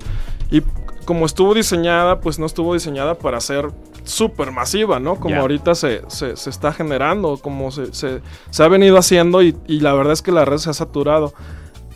Y 0.50 0.62
como 1.04 1.26
estuvo 1.26 1.54
diseñada, 1.54 2.20
pues 2.20 2.38
no 2.38 2.46
estuvo 2.46 2.74
diseñada 2.74 3.14
para 3.14 3.40
ser 3.40 3.70
súper 4.04 4.50
masiva, 4.50 4.98
¿no? 4.98 5.16
Como 5.16 5.36
ahorita 5.36 5.74
se, 5.74 6.02
se, 6.08 6.32
está 6.32 6.72
generando, 6.72 7.36
como 7.38 7.70
se, 7.70 7.92
se, 7.92 8.62
ha 8.62 8.68
venido 8.68 8.98
haciendo 8.98 9.42
y, 9.42 9.54
la 9.68 9.92
verdad 9.92 10.12
es 10.12 10.22
que 10.22 10.32
la 10.32 10.44
red 10.44 10.58
se 10.58 10.70
ha 10.70 10.74
saturado. 10.74 11.32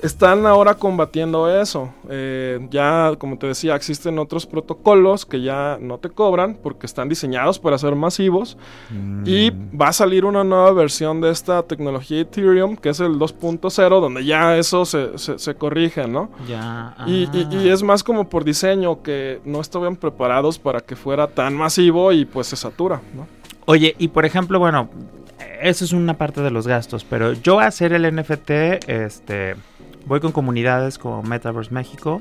Están 0.04 0.44
ahora 0.44 0.74
combatiendo 0.74 1.48
eso. 1.48 1.92
Eh, 2.10 2.66
ya, 2.70 3.14
como 3.18 3.38
te 3.38 3.46
decía, 3.46 3.74
existen 3.74 4.18
otros 4.18 4.44
protocolos 4.44 5.24
que 5.24 5.40
ya 5.40 5.78
no 5.80 5.98
te 5.98 6.10
cobran 6.10 6.58
porque 6.62 6.84
están 6.84 7.08
diseñados 7.08 7.58
para 7.58 7.78
ser 7.78 7.94
masivos. 7.94 8.58
Y 9.24 9.50
mm. 9.50 9.80
va 9.80 9.88
a 9.88 9.92
salir 9.92 10.26
una 10.26 10.44
nueva 10.44 10.72
versión 10.72 11.22
de 11.22 11.30
esta 11.30 11.62
tecnología 11.62 12.20
Ethereum, 12.20 12.76
que 12.76 12.90
es 12.90 13.00
el 13.00 13.18
2.0, 13.18 14.00
donde 14.00 14.24
ya 14.24 14.58
eso 14.58 14.84
se, 14.84 15.16
se, 15.18 15.54
corrige, 15.54 16.06
¿no? 16.06 16.28
Ya. 16.46 16.96
Y, 17.06 17.28
y, 17.32 17.68
es 17.70 17.82
más 17.82 18.04
como 18.04 18.28
por 18.28 18.44
diseño 18.44 19.02
que 19.02 19.40
no 19.44 19.60
estaban 19.60 19.96
preparados 19.96 20.58
para 20.58 20.80
que 20.80 20.96
fuera 20.96 21.28
tan 21.28 21.54
masivo 21.54 22.12
y 22.12 22.26
pues 22.26 22.48
se 22.48 22.56
satura, 22.56 23.00
¿no? 23.14 23.26
Oye, 23.66 23.94
y 23.98 24.08
por 24.08 24.26
ejemplo, 24.26 24.58
bueno, 24.58 24.90
eso 25.62 25.84
es 25.84 25.92
una 25.92 26.14
parte 26.14 26.42
de 26.42 26.50
los 26.50 26.66
gastos, 26.66 27.04
pero 27.04 27.32
yo 27.32 27.60
hacer 27.60 27.92
el 27.92 28.14
NFT, 28.14 28.50
este 28.86 29.56
Voy 30.06 30.20
con 30.20 30.32
comunidades 30.32 30.98
como 30.98 31.22
Metaverse 31.22 31.72
México. 31.72 32.20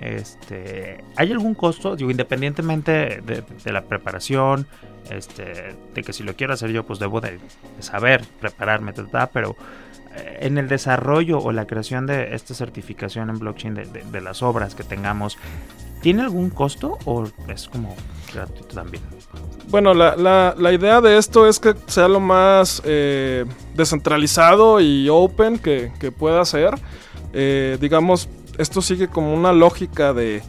Este, 0.00 1.02
¿Hay 1.16 1.32
algún 1.32 1.54
costo? 1.54 1.96
Digo, 1.96 2.10
independientemente 2.10 3.20
de, 3.20 3.72
la 3.72 3.82
preparación, 3.82 4.66
este, 5.10 5.74
de 5.94 6.02
que 6.02 6.12
si 6.12 6.22
lo 6.22 6.34
quiero 6.34 6.54
hacer 6.54 6.70
yo, 6.70 6.84
pues 6.84 6.98
debo 6.98 7.20
de, 7.20 7.38
saber 7.80 8.24
prepararme, 8.40 8.92
pero 9.32 9.56
eh, 10.14 10.38
en 10.42 10.58
el 10.58 10.68
desarrollo 10.68 11.38
o 11.38 11.50
la 11.50 11.66
creación 11.66 12.06
de 12.06 12.34
esta 12.34 12.54
certificación 12.54 13.30
en 13.30 13.38
blockchain 13.38 13.74
de, 13.74 14.20
las 14.20 14.42
obras 14.42 14.74
que 14.74 14.84
tengamos, 14.84 15.38
¿tiene 16.02 16.22
algún 16.22 16.50
costo 16.50 16.98
o 17.06 17.24
es 17.48 17.68
como 17.68 17.96
gratuito 18.32 18.74
también? 18.74 19.02
Bueno, 19.68 19.94
la, 19.94 20.54
la, 20.56 20.72
idea 20.72 21.00
de 21.00 21.16
esto 21.16 21.48
es 21.48 21.58
que 21.58 21.74
sea 21.86 22.06
lo 22.06 22.20
más 22.20 22.82
eh, 22.84 23.44
descentralizado 23.74 24.80
y 24.80 25.08
open 25.08 25.58
que 25.58 26.12
pueda 26.16 26.44
ser. 26.44 26.74
Eh, 27.38 27.76
digamos, 27.82 28.30
esto 28.56 28.80
sigue 28.80 29.08
como 29.08 29.34
una 29.34 29.52
lógica 29.52 30.14
de, 30.14 30.42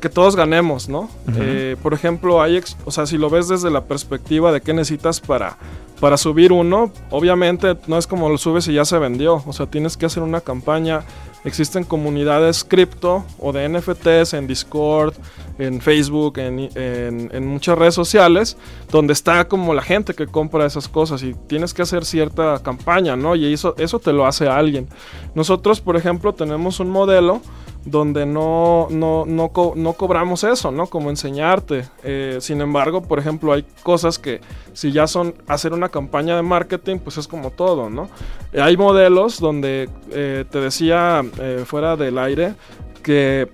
que 0.00 0.08
todos 0.08 0.36
ganemos, 0.36 0.88
¿no? 0.88 1.10
Eh, 1.36 1.76
por 1.82 1.92
ejemplo, 1.92 2.40
hay, 2.40 2.62
o 2.86 2.90
sea, 2.90 3.04
si 3.04 3.18
lo 3.18 3.28
ves 3.28 3.48
desde 3.48 3.70
la 3.70 3.84
perspectiva 3.84 4.50
de 4.50 4.62
qué 4.62 4.72
necesitas 4.72 5.20
para, 5.20 5.58
para 6.00 6.16
subir 6.16 6.50
uno, 6.50 6.90
obviamente 7.10 7.76
no 7.88 7.98
es 7.98 8.06
como 8.06 8.30
lo 8.30 8.38
subes 8.38 8.66
y 8.68 8.72
ya 8.72 8.86
se 8.86 8.96
vendió, 8.98 9.42
o 9.46 9.52
sea, 9.52 9.66
tienes 9.66 9.98
que 9.98 10.06
hacer 10.06 10.22
una 10.22 10.40
campaña 10.40 11.02
Existen 11.44 11.84
comunidades 11.84 12.64
cripto 12.64 13.24
o 13.38 13.52
de 13.52 13.68
NFTs 13.68 14.34
en 14.34 14.46
Discord, 14.46 15.14
en 15.58 15.80
Facebook, 15.80 16.38
en, 16.38 17.48
muchas 17.48 17.78
redes 17.78 17.94
sociales, 17.94 18.56
donde 18.90 19.12
está 19.12 19.46
como 19.46 19.72
la 19.74 19.82
gente 19.82 20.14
que 20.14 20.26
compra 20.26 20.66
esas 20.66 20.88
cosas 20.88 21.22
y 21.22 21.34
tienes 21.46 21.74
que 21.74 21.82
hacer 21.82 22.04
cierta 22.04 22.60
campaña, 22.62 23.16
¿no? 23.16 23.36
Y 23.36 23.52
eso, 23.52 23.74
eso 23.78 23.98
te 23.98 24.12
lo 24.12 24.26
hace 24.26 24.48
alguien. 24.48 24.88
Nosotros, 25.34 25.80
por 25.80 25.96
ejemplo, 25.96 26.34
tenemos 26.34 26.80
un 26.80 26.90
modelo 26.90 27.40
donde 27.84 28.26
no, 28.26 28.88
no, 28.90 29.24
no, 29.26 29.92
cobramos 29.94 30.44
eso, 30.44 30.70
¿no? 30.70 30.86
Como 30.86 31.10
enseñarte. 31.10 31.84
Eh, 32.02 32.38
sin 32.40 32.60
embargo, 32.60 33.02
por 33.02 33.18
ejemplo, 33.18 33.52
hay 33.52 33.64
cosas 33.82 34.18
que 34.18 34.40
si 34.72 34.92
ya 34.92 35.06
son 35.06 35.34
hacer 35.46 35.72
una 35.72 35.88
campaña 35.88 36.36
de 36.36 36.42
marketing, 36.42 36.98
pues 36.98 37.18
es 37.18 37.26
como 37.26 37.50
todo, 37.50 37.88
¿no? 37.88 38.08
Hay 38.52 38.76
modelos 38.76 39.40
donde 39.40 39.88
eh, 40.12 40.44
te 40.50 40.60
decía 40.60 41.24
fuera 41.64 41.96
del 41.96 42.18
aire 42.18 42.54
que 43.02 43.48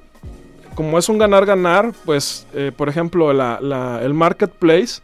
como 0.75 0.99
es 0.99 1.09
un 1.09 1.19
ganar-ganar, 1.19 1.93
pues, 2.05 2.49
por 2.77 2.89
ejemplo, 2.89 3.31
el 3.31 4.15
marketplace 4.15 5.03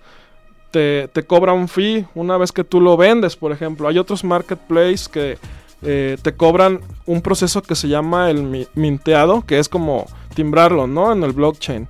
te, 0.72 1.08
te 1.08 1.22
cobra 1.24 1.52
un 1.52 1.68
fee 1.68 2.06
una 2.14 2.36
vez 2.36 2.50
que 2.50 2.64
tú 2.64 2.80
lo 2.80 2.96
vendes, 2.96 3.36
por 3.36 3.52
ejemplo. 3.52 3.86
Hay 3.86 3.98
otros 3.98 4.24
marketplaces 4.24 5.08
que 5.08 5.38
eh, 5.82 6.18
te 6.20 6.34
cobran 6.34 6.80
un 7.06 7.22
proceso 7.22 7.62
que 7.62 7.74
se 7.74 7.88
llama 7.88 8.30
el 8.30 8.68
minteado, 8.74 9.44
que 9.46 9.58
es 9.58 9.68
como 9.68 10.06
timbrarlo, 10.34 10.86
¿no? 10.86 11.12
En 11.12 11.22
el 11.22 11.32
blockchain. 11.32 11.88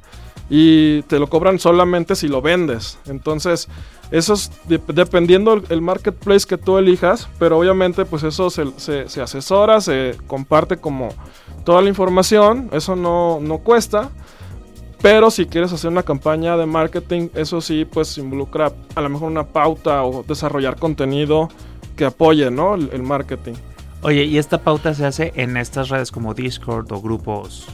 Y 0.49 1.03
te 1.03 1.18
lo 1.18 1.29
cobran 1.29 1.59
solamente 1.59 2.14
si 2.14 2.29
lo 2.29 2.40
vendes. 2.40 2.99
Entonces, 3.07 3.68
eso 4.11 4.35
es 4.35 4.51
dependiendo 4.66 5.62
el 5.68 5.83
marketplace 5.83 6.46
que 6.46 6.59
tú 6.59 6.79
elijas, 6.79 7.29
pero 7.38 7.59
obviamente 7.59 8.05
pues 8.05 8.23
eso 8.25 8.51
se, 8.51 8.64
se, 8.77 9.23
asesora, 9.23 9.81
se 9.81 10.16
comparte 10.27 10.79
como 10.79 11.11
toda 11.64 11.81
la 11.81 11.88
información, 11.88 12.70
eso 12.73 12.96
no, 12.96 13.38
no 13.40 13.59
cuesta. 13.59 14.11
Pero 15.03 15.31
si 15.31 15.46
quieres 15.46 15.73
hacer 15.73 15.90
una 15.90 16.03
campaña 16.03 16.59
de 16.59 16.66
marketing, 16.66 17.29
eso 17.35 17.62
sí, 17.62 17.87
pues 17.87 18.18
involucra 18.18 18.73
a 18.94 19.01
lo 19.01 19.09
mejor 19.09 19.31
una 19.31 19.46
pauta 19.46 20.05
o 20.05 20.25
desarrollar 20.25 20.77
contenido 20.77 21.49
que 21.96 22.05
apoye, 22.05 22.51
¿no? 22.51 22.75
el 22.75 23.03
marketing. 23.03 23.55
Oye, 24.03 24.25
¿y 24.25 24.38
esta 24.38 24.59
pauta 24.59 24.92
se 24.92 25.07
hace 25.07 25.33
en 25.37 25.57
estas 25.57 25.88
redes 25.88 26.11
como 26.11 26.35
Discord 26.35 26.92
o 26.92 27.01
grupos 27.01 27.66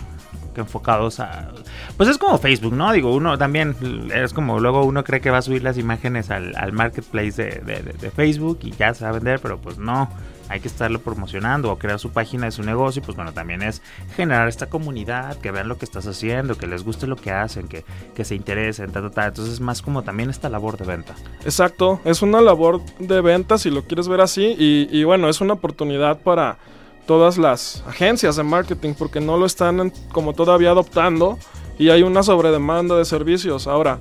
enfocados 0.60 1.20
a... 1.20 1.48
Pues 1.96 2.08
es 2.08 2.18
como 2.18 2.38
Facebook, 2.38 2.74
¿no? 2.74 2.92
Digo, 2.92 3.14
uno 3.14 3.38
también 3.38 3.76
es 4.14 4.32
como 4.32 4.58
luego 4.60 4.84
uno 4.84 5.04
cree 5.04 5.20
que 5.20 5.30
va 5.30 5.38
a 5.38 5.42
subir 5.42 5.62
las 5.62 5.78
imágenes 5.78 6.30
al, 6.30 6.72
marketplace 6.72 7.42
de, 7.42 8.10
Facebook 8.14 8.60
y 8.62 8.72
ya 8.72 8.94
se 8.94 9.04
va 9.04 9.10
a 9.10 9.14
vender, 9.14 9.40
pero 9.40 9.58
pues 9.58 9.78
no 9.78 10.08
hay 10.48 10.60
que 10.60 10.68
estarlo 10.68 11.00
promocionando 11.00 11.72
o 11.72 11.78
crear 11.78 11.98
su 11.98 12.10
página 12.10 12.46
de 12.46 12.52
su 12.52 12.62
negocio, 12.62 13.02
pues 13.02 13.16
bueno, 13.16 13.32
también 13.32 13.62
es 13.62 13.82
generar 14.14 14.48
esta 14.48 14.66
comunidad, 14.66 15.36
que 15.38 15.50
vean 15.50 15.68
lo 15.68 15.78
que 15.78 15.84
estás 15.84 16.06
haciendo, 16.06 16.56
que 16.56 16.66
les 16.66 16.84
guste 16.84 17.06
lo 17.06 17.16
que 17.16 17.32
hacen, 17.32 17.68
que, 17.68 17.84
que 18.14 18.24
se 18.24 18.34
interesen, 18.34 18.92
ta, 18.92 19.02
ta, 19.02 19.10
ta. 19.10 19.26
Entonces 19.26 19.54
es 19.54 19.60
más 19.60 19.82
como 19.82 20.02
también 20.02 20.30
esta 20.30 20.48
labor 20.48 20.76
de 20.76 20.84
venta. 20.84 21.14
Exacto, 21.44 22.00
es 22.04 22.22
una 22.22 22.40
labor 22.40 22.80
de 22.98 23.20
venta 23.20 23.58
si 23.58 23.70
lo 23.70 23.84
quieres 23.84 24.08
ver 24.08 24.20
así 24.20 24.54
y, 24.58 24.88
y 24.90 25.04
bueno, 25.04 25.28
es 25.28 25.40
una 25.40 25.54
oportunidad 25.54 26.20
para 26.20 26.58
todas 27.06 27.38
las 27.38 27.82
agencias 27.86 28.36
de 28.36 28.42
marketing 28.42 28.94
porque 28.98 29.20
no 29.20 29.36
lo 29.36 29.46
están 29.46 29.92
como 30.12 30.32
todavía 30.32 30.70
adoptando 30.70 31.38
y 31.78 31.90
hay 31.90 32.02
una 32.02 32.22
sobredemanda 32.22 32.96
de 32.96 33.04
servicios. 33.04 33.66
Ahora, 33.66 33.98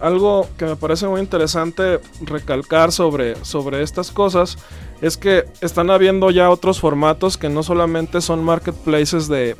algo 0.00 0.48
que 0.56 0.64
me 0.64 0.76
parece 0.76 1.06
muy 1.06 1.20
interesante 1.20 2.00
recalcar 2.22 2.90
sobre, 2.90 3.36
sobre 3.44 3.82
estas 3.82 4.10
cosas 4.10 4.56
es 5.00 5.16
que 5.16 5.44
están 5.60 5.90
habiendo 5.90 6.30
ya 6.30 6.48
otros 6.48 6.80
formatos 6.80 7.36
que 7.36 7.48
no 7.48 7.62
solamente 7.62 8.20
son 8.20 8.42
marketplaces 8.42 9.28
de, 9.28 9.56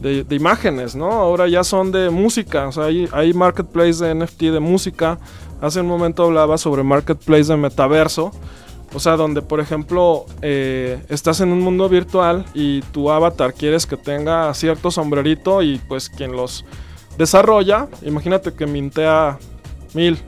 de, 0.00 0.34
imágenes, 0.34 0.96
¿no? 0.96 1.12
Ahora 1.12 1.46
ya 1.46 1.62
son 1.62 1.92
de 1.92 2.10
música, 2.10 2.68
o 2.68 2.72
sea, 2.72 2.84
hay, 2.84 3.08
hay 3.12 3.32
marketplace 3.32 4.04
de 4.04 4.14
NFT 4.14 4.40
de 4.44 4.60
música. 4.60 5.18
Hace 5.60 5.82
un 5.82 5.86
momento 5.86 6.24
hablaba 6.24 6.56
sobre 6.56 6.82
marketplace 6.82 7.44
de 7.44 7.56
metaverso. 7.56 8.32
O 8.92 8.98
sea, 8.98 9.16
donde 9.16 9.40
por 9.42 9.60
ejemplo 9.60 10.26
eh, 10.42 11.00
estás 11.08 11.40
en 11.40 11.52
un 11.52 11.60
mundo 11.60 11.88
virtual 11.88 12.44
y 12.54 12.80
tu 12.92 13.10
avatar 13.10 13.54
quieres 13.54 13.86
que 13.86 13.96
tenga 13.96 14.52
cierto 14.54 14.90
sombrerito 14.90 15.62
y 15.62 15.78
pues 15.88 16.08
quien 16.08 16.32
los 16.32 16.64
desarrolla, 17.16 17.88
imagínate 18.02 18.52
que 18.52 18.66
mintea 18.66 19.38
mil 19.94 20.18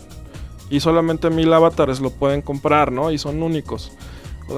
y 0.71 0.81
solamente 0.81 1.29
mil 1.29 1.53
avatares 1.53 2.01
lo 2.01 2.11
pueden 2.11 2.41
comprar, 2.41 2.93
¿no? 2.93 3.11
Y 3.11 3.19
son 3.19 3.43
únicos. 3.43 3.93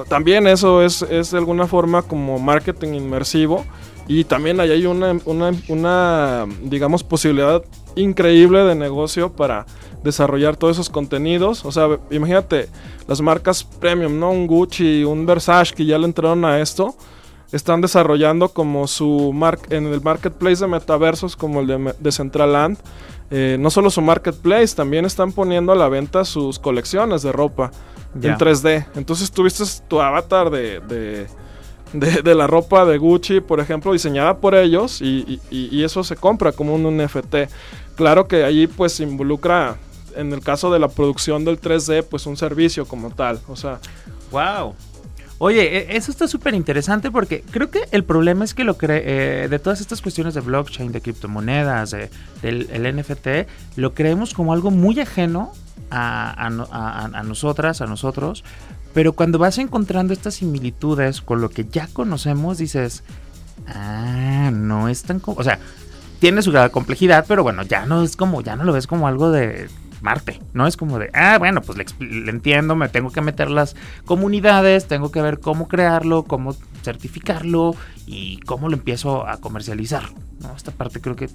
También 0.07 0.47
eso 0.47 0.81
es, 0.81 1.01
es 1.03 1.31
de 1.31 1.37
alguna 1.37 1.67
forma 1.67 2.01
como 2.01 2.37
marketing 2.39 2.93
inmersivo 2.93 3.65
y 4.07 4.23
también 4.23 4.59
ahí 4.59 4.71
hay 4.71 4.85
una, 4.85 5.17
una, 5.25 5.51
una, 5.67 6.45
digamos, 6.61 7.03
posibilidad 7.03 7.63
increíble 7.95 8.59
de 8.59 8.75
negocio 8.75 9.31
para 9.31 9.65
desarrollar 10.05 10.55
todos 10.55 10.77
esos 10.77 10.89
contenidos. 10.89 11.65
O 11.65 11.71
sea, 11.73 11.99
imagínate 12.09 12.69
las 13.07 13.19
marcas 13.19 13.65
premium, 13.65 14.17
¿no? 14.17 14.31
Un 14.31 14.47
Gucci, 14.47 15.03
un 15.03 15.25
Versace 15.25 15.75
que 15.75 15.85
ya 15.85 15.97
le 15.97 16.05
entraron 16.05 16.45
a 16.45 16.61
esto. 16.61 16.95
Están 17.51 17.81
desarrollando 17.81 18.49
como 18.49 18.87
su 18.87 19.33
en 19.69 19.87
el 19.87 20.01
marketplace 20.01 20.61
de 20.61 20.67
metaversos 20.67 21.35
como 21.35 21.59
el 21.59 21.67
de, 21.67 21.95
de 21.99 22.11
Centraland 22.11 22.77
eh, 23.31 23.57
no 23.59 23.71
solo 23.71 23.89
su 23.89 24.01
marketplace, 24.01 24.75
también 24.75 25.03
están 25.05 25.31
poniendo 25.31 25.71
a 25.71 25.75
la 25.75 25.89
venta 25.89 26.25
sus 26.25 26.59
colecciones 26.59 27.23
de 27.23 27.31
ropa 27.31 27.71
en 28.15 28.35
3D. 28.35 28.85
Entonces 28.95 29.31
tuviste 29.31 29.63
tu 29.87 29.99
avatar 29.99 30.51
de, 30.51 31.27
de, 31.91 32.35
la 32.35 32.45
ropa 32.45 32.85
de 32.85 32.99
Gucci, 32.99 33.41
por 33.41 33.59
ejemplo, 33.59 33.93
diseñada 33.93 34.37
por 34.37 34.53
ellos 34.53 35.01
y, 35.01 35.41
eso 35.83 36.03
se 36.03 36.15
compra 36.15 36.51
como 36.51 36.75
un 36.75 36.97
NFT. 36.97 37.35
Claro 37.95 38.27
que 38.27 38.43
allí 38.43 38.67
pues 38.67 38.99
involucra, 38.99 39.77
en 40.15 40.33
el 40.33 40.41
caso 40.41 40.71
de 40.71 40.79
la 40.79 40.87
producción 40.87 41.45
del 41.45 41.59
3D, 41.59 42.03
pues 42.03 42.25
un 42.25 42.37
servicio 42.37 42.85
como 42.87 43.11
tal. 43.11 43.39
O 43.47 43.55
sea... 43.55 43.79
¡Wow! 44.31 44.75
Oye, 45.37 45.77
e, 45.77 45.97
eso 45.97 46.11
está 46.11 46.27
súper 46.27 46.53
interesante 46.53 47.11
porque 47.11 47.43
creo 47.51 47.69
que 47.69 47.81
el 47.91 48.03
problema 48.03 48.45
es 48.45 48.53
que 48.53 48.63
lo 48.63 48.77
cree, 48.77 49.03
eh, 49.43 49.47
de 49.49 49.59
todas 49.59 49.81
estas 49.81 50.01
cuestiones 50.01 50.33
de 50.33 50.41
blockchain, 50.41 50.91
de 50.91 51.01
criptomonedas, 51.01 51.91
del 51.91 52.09
el 52.71 52.95
NFT, 52.95 53.47
lo 53.75 53.93
creemos 53.93 54.33
como 54.33 54.53
algo 54.53 54.71
muy 54.71 54.99
ajeno 54.99 55.51
a, 55.91 56.49
nosotras, 57.25 57.81
a 57.81 57.85
nosotros, 57.85 58.43
pero 58.93 59.13
cuando 59.13 59.37
vas 59.37 59.57
encontrando 59.57 60.13
estas 60.13 60.35
similitudes 60.35 61.21
con 61.21 61.41
lo 61.41 61.49
que 61.49 61.65
ya 61.65 61.87
conocemos, 61.91 62.57
dices, 62.57 63.03
ah, 63.67 64.51
no 64.53 64.87
es 64.87 65.03
tan... 65.03 65.21
O 65.25 65.43
sea, 65.43 65.59
tiene 66.19 66.41
su 66.41 66.53
complejidad, 66.71 67.25
pero 67.27 67.43
bueno, 67.43 67.63
ya 67.63 67.85
no 67.85 68.03
es 68.03 68.15
como, 68.15 68.41
ya 68.41 68.55
no 68.55 68.63
lo 68.63 68.71
ves 68.71 68.87
como 68.87 69.07
algo 69.07 69.31
de 69.31 69.67
Marte, 70.01 70.39
¿no? 70.53 70.67
Es 70.67 70.77
como 70.77 70.99
de, 70.99 71.09
ah, 71.13 71.37
bueno, 71.37 71.61
pues 71.61 71.77
le, 71.99 72.29
entiendo, 72.29 72.75
me 72.75 72.89
tengo 72.89 73.11
que 73.11 73.21
meter 73.21 73.49
las 73.49 73.75
comunidades, 74.05 74.87
tengo 74.87 75.11
que 75.11 75.21
ver 75.21 75.39
cómo 75.39 75.67
crearlo, 75.67 76.23
cómo 76.23 76.55
certificarlo 76.83 77.75
y 78.05 78.37
cómo 78.41 78.69
lo 78.69 78.75
empiezo 78.75 79.27
a 79.27 79.37
comercializar. 79.37 80.03
Esta 80.55 80.71
parte 80.71 81.01
creo 81.01 81.15
que 81.15 81.29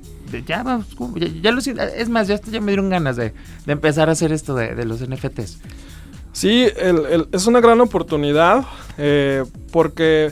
ya, 0.46 0.62
vamos, 0.62 0.87
ya, 1.16 1.51
es 1.96 2.09
más, 2.09 2.29
ya, 2.29 2.61
me 2.61 2.73
dieron 2.73 2.90
ganas 2.90 3.16
de, 3.16 3.35
empezar 3.66 4.09
a 4.09 4.12
hacer 4.12 4.33
esto 4.33 4.55
de, 4.55 4.85
los 4.85 5.01
NFTs. 5.01 5.61
Sí, 6.33 6.68
es 7.33 7.46
una 7.46 7.61
gran 7.61 7.81
oportunidad 7.81 8.64
eh, 8.99 9.44
porque 9.73 10.31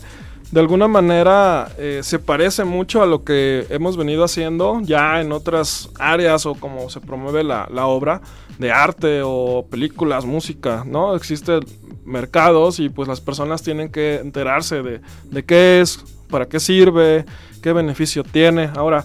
de 0.51 0.61
alguna 0.61 0.89
manera 0.89 1.71
eh, 1.79 2.01
se 2.03 2.19
parece 2.19 2.65
mucho 2.65 3.03
a 3.03 3.07
lo 3.07 3.23
que 3.23 3.67
hemos 3.69 3.97
venido 3.97 4.25
haciendo 4.25 4.81
ya 4.83 5.21
en 5.21 5.33
otras 5.33 5.91
áreas 5.99 6.47
o 6.47 6.55
como 6.55 6.89
se 6.89 7.01
promueve 7.01 7.45
la, 7.45 7.67
obra 7.87 8.23
de 8.59 8.73
arte 8.73 9.21
o 9.23 9.67
películas, 9.71 10.25
música, 10.25 10.85
¿no? 10.87 11.15
Existen 11.15 11.61
mercados 12.05 12.81
y 12.81 12.89
pues 12.89 13.09
las 13.09 13.21
personas 13.21 13.63
tienen 13.63 13.91
que 13.91 14.17
enterarse 14.17 14.83
de, 14.83 15.01
de 15.25 15.45
qué 15.45 15.81
es, 15.81 16.03
para 16.31 16.47
qué 16.47 16.61
sirve, 16.61 17.27
qué 17.63 17.73
beneficio 17.73 18.25
tiene. 18.25 18.71
Ahora, 18.75 19.05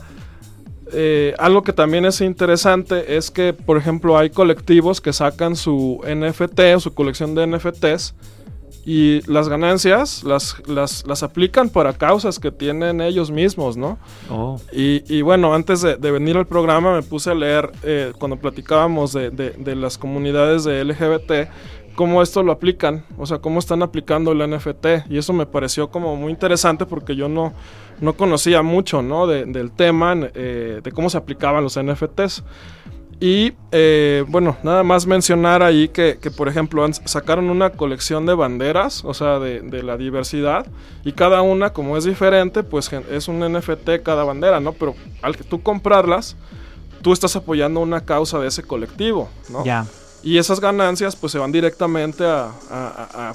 eh, 0.93 1.33
algo 1.39 1.63
que 1.63 1.73
también 1.73 2.05
es 2.05 2.21
interesante 2.21 3.17
es 3.17 3.31
que, 3.31 3.51
por 3.51 3.77
ejemplo, 3.77 4.17
hay 4.17 4.29
colectivos 4.29 5.01
que 5.01 5.11
sacan 5.11 5.55
su 5.55 5.99
NFT 6.05 6.79
su 6.79 6.93
colección 6.93 7.35
de 7.35 7.47
NFTs 7.47 8.13
y 8.85 9.21
las 9.31 9.47
ganancias 9.47 10.23
las, 10.23 10.61
las, 10.67 11.23
aplican 11.23 11.69
para 11.69 11.93
causas 11.93 12.39
que 12.39 12.51
tienen 12.51 12.99
ellos 12.99 13.31
mismos, 13.31 13.77
¿no? 13.77 13.97
Oh. 14.29 14.59
Y, 14.71 15.21
bueno, 15.21 15.53
antes 15.53 15.81
de, 15.81 15.95
venir 16.11 16.35
al 16.37 16.45
programa 16.45 16.93
me 16.93 17.01
puse 17.01 17.31
a 17.31 17.35
leer 17.35 17.71
eh, 17.83 18.11
cuando 18.19 18.37
platicábamos 18.37 19.13
de, 19.13 19.31
de, 19.31 19.75
las 19.75 19.97
comunidades 19.97 20.65
de 20.65 20.83
LGBT, 20.83 21.49
cómo 21.95 22.21
esto 22.21 22.43
lo 22.43 22.51
aplican, 22.51 23.05
o 23.17 23.25
sea, 23.25 23.39
cómo 23.39 23.59
están 23.59 23.83
aplicando 23.83 24.31
el 24.31 24.49
NFT. 24.49 25.09
Y 25.09 25.17
eso 25.17 25.31
me 25.31 25.45
pareció 25.45 25.89
como 25.89 26.15
muy 26.15 26.31
interesante 26.31 26.85
porque 26.85 27.15
yo 27.15 27.29
no, 27.29 27.53
no 28.01 28.13
conocía 28.13 28.61
mucho, 28.61 29.01
¿no? 29.01 29.27
del 29.27 29.71
tema, 29.71 30.15
eh, 30.33 30.81
de 30.83 30.91
cómo 30.91 31.09
se 31.09 31.17
aplicaban 31.17 31.63
los 31.63 31.79
NFTs. 31.79 32.43
Y 33.23 33.53
eh, 33.71 34.25
bueno, 34.27 34.57
nada 34.63 34.83
más 34.83 35.07
mencionar 35.07 35.63
ahí 35.63 35.87
que, 35.87 36.17
por 36.35 36.49
ejemplo, 36.49 36.85
sacaron 37.05 37.49
una 37.49 37.69
colección 37.69 38.25
de 38.25 38.33
banderas, 38.33 39.05
o 39.05 39.13
sea, 39.13 39.39
de, 39.39 39.81
la 39.81 39.95
diversidad, 39.95 40.67
y 41.05 41.13
cada 41.13 41.41
una, 41.41 41.71
como 41.71 41.95
es 41.95 42.03
diferente, 42.03 42.63
pues 42.63 42.91
es 42.91 43.29
un 43.29 43.39
NFT 43.39 44.03
cada 44.03 44.25
bandera, 44.25 44.59
¿no? 44.59 44.73
Pero 44.73 44.95
al 45.21 45.37
que 45.37 45.45
tú 45.45 45.63
comprarlas, 45.63 46.35
tú 47.01 47.13
estás 47.13 47.33
apoyando 47.37 47.79
una 47.79 48.01
causa 48.01 48.39
de 48.39 48.49
ese 48.49 48.61
colectivo, 48.63 49.29
¿no? 49.47 49.63
Ya. 49.63 49.85
Y 50.23 50.37
esas 50.37 50.61
ganancias 50.61 51.17
pues 51.17 51.33
se 51.33 51.37
van 51.37 51.51
directamente 51.51 52.23
a, 52.25 52.51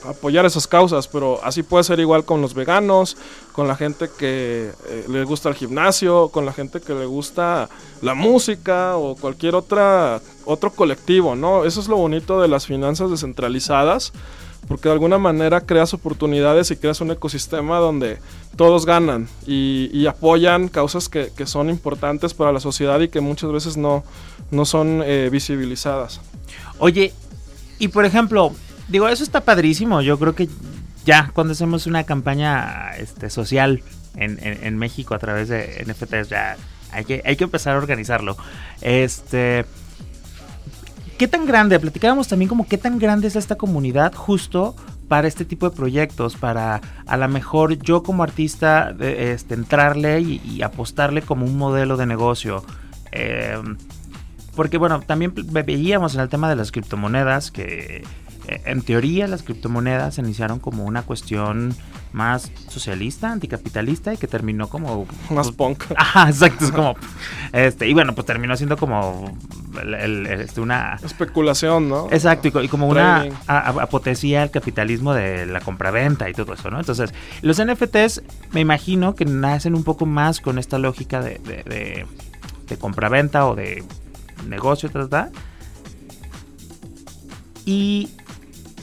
apoyar 0.06 0.46
esas 0.46 0.66
causas, 0.66 1.06
pero 1.06 1.38
así 1.44 1.62
puede 1.62 1.84
ser 1.84 2.00
igual 2.00 2.24
con 2.24 2.40
los 2.40 2.54
veganos, 2.54 3.18
con 3.52 3.68
la 3.68 3.76
gente 3.76 4.08
que 4.18 4.72
eh, 4.86 5.04
le 5.06 5.24
gusta 5.24 5.50
el 5.50 5.54
gimnasio, 5.54 6.30
con 6.30 6.46
la 6.46 6.54
gente 6.54 6.80
que 6.80 6.94
le 6.94 7.04
gusta 7.04 7.68
la 8.00 8.14
música 8.14 8.96
o 8.96 9.16
cualquier 9.16 9.54
otra, 9.54 10.22
otro 10.46 10.70
colectivo, 10.70 11.36
¿no? 11.36 11.66
Eso 11.66 11.80
es 11.80 11.88
lo 11.88 11.96
bonito 11.96 12.40
de 12.40 12.48
las 12.48 12.66
finanzas 12.66 13.10
descentralizadas, 13.10 14.14
porque 14.66 14.88
de 14.88 14.94
alguna 14.94 15.18
manera 15.18 15.60
creas 15.60 15.92
oportunidades 15.92 16.70
y 16.70 16.76
creas 16.76 17.02
un 17.02 17.10
ecosistema 17.10 17.80
donde 17.80 18.18
todos 18.56 18.86
ganan 18.86 19.28
y, 19.46 20.06
apoyan 20.06 20.68
causas 20.68 21.10
que, 21.10 21.30
son 21.44 21.68
importantes 21.68 22.32
para 22.32 22.50
la 22.50 22.60
sociedad 22.60 22.98
y 23.00 23.08
que 23.08 23.20
muchas 23.20 23.52
veces 23.52 23.76
no, 23.76 24.04
no 24.50 24.64
son 24.64 25.02
eh, 25.04 25.28
visibilizadas. 25.30 26.22
Oye, 26.78 27.12
y 27.78 27.88
por 27.88 28.04
ejemplo, 28.04 28.54
digo, 28.88 29.08
eso 29.08 29.22
está 29.22 29.40
padrísimo. 29.40 30.00
Yo 30.02 30.18
creo 30.18 30.34
que 30.34 30.48
ya 31.04 31.30
cuando 31.32 31.52
hacemos 31.52 31.86
una 31.86 32.04
campaña 32.04 32.90
este, 32.98 33.30
social 33.30 33.82
en, 34.16 34.76
México 34.78 35.14
a 35.14 35.18
través 35.18 35.48
de 35.48 35.84
NFTs, 35.86 36.28
ya 36.28 36.56
hay 36.90 37.04
que, 37.04 37.22
hay 37.24 37.36
que 37.36 37.44
empezar 37.44 37.74
a 37.74 37.78
organizarlo. 37.78 38.36
Este. 38.80 39.64
¿Qué 41.16 41.26
tan 41.26 41.46
grande? 41.46 41.80
Platicábamos 41.80 42.28
también 42.28 42.48
como 42.48 42.68
qué 42.68 42.78
tan 42.78 42.98
grande 42.98 43.26
es 43.26 43.36
esta 43.36 43.56
comunidad 43.56 44.14
justo 44.14 44.76
para 45.08 45.26
este 45.26 45.44
tipo 45.44 45.68
de 45.68 45.74
proyectos, 45.74 46.36
para 46.36 46.80
a 47.06 47.16
lo 47.16 47.28
mejor 47.28 47.78
yo 47.78 48.02
como 48.02 48.22
artista 48.22 48.94
este, 49.00 49.54
entrarle 49.54 50.20
y, 50.20 50.62
apostarle 50.62 51.22
como 51.22 51.44
un 51.46 51.56
modelo 51.56 51.96
de 51.96 52.06
negocio. 52.06 52.64
Eh, 53.10 53.56
porque 54.58 54.76
bueno, 54.76 55.00
también 55.02 55.32
veíamos 55.36 56.16
en 56.16 56.20
el 56.20 56.28
tema 56.28 56.48
de 56.48 56.56
las 56.56 56.72
criptomonedas 56.72 57.52
que 57.52 58.02
eh, 58.48 58.62
en 58.64 58.82
teoría 58.82 59.28
las 59.28 59.44
criptomonedas 59.44 60.16
se 60.16 60.20
iniciaron 60.20 60.58
como 60.58 60.84
una 60.84 61.02
cuestión 61.02 61.76
más 62.10 62.50
socialista, 62.66 63.30
anticapitalista 63.30 64.12
y 64.12 64.16
que 64.16 64.26
terminó 64.26 64.68
como 64.68 65.06
más 65.30 65.52
punk. 65.52 65.84
Ajá, 65.96 66.28
exacto, 66.28 66.64
es 66.64 66.72
como 66.72 66.96
este 67.52 67.86
y 67.86 67.94
bueno, 67.94 68.16
pues 68.16 68.26
terminó 68.26 68.56
siendo 68.56 68.76
como 68.76 69.32
este, 69.96 70.60
una 70.60 70.98
especulación, 71.04 71.88
¿no? 71.88 72.08
Exacto, 72.10 72.48
y, 72.60 72.66
como 72.66 72.88
una 72.88 73.28
apotecía 73.46 74.42
el 74.42 74.50
capitalismo 74.50 75.14
de 75.14 75.46
la 75.46 75.60
compraventa 75.60 76.28
y 76.28 76.32
todo 76.32 76.54
eso, 76.54 76.68
¿no? 76.68 76.80
Entonces, 76.80 77.14
los 77.42 77.64
NFTs 77.64 78.22
me 78.50 78.58
imagino 78.58 79.14
que 79.14 79.24
nacen 79.24 79.76
un 79.76 79.84
poco 79.84 80.04
más 80.04 80.40
con 80.40 80.58
esta 80.58 80.80
lógica 80.80 81.20
de, 81.20 81.38
de, 81.38 82.06
de 82.66 82.76
compraventa 82.76 83.46
o 83.46 83.54
de 83.54 83.84
negocio, 84.46 84.90
¿verdad? 84.92 85.30
Y 87.64 88.10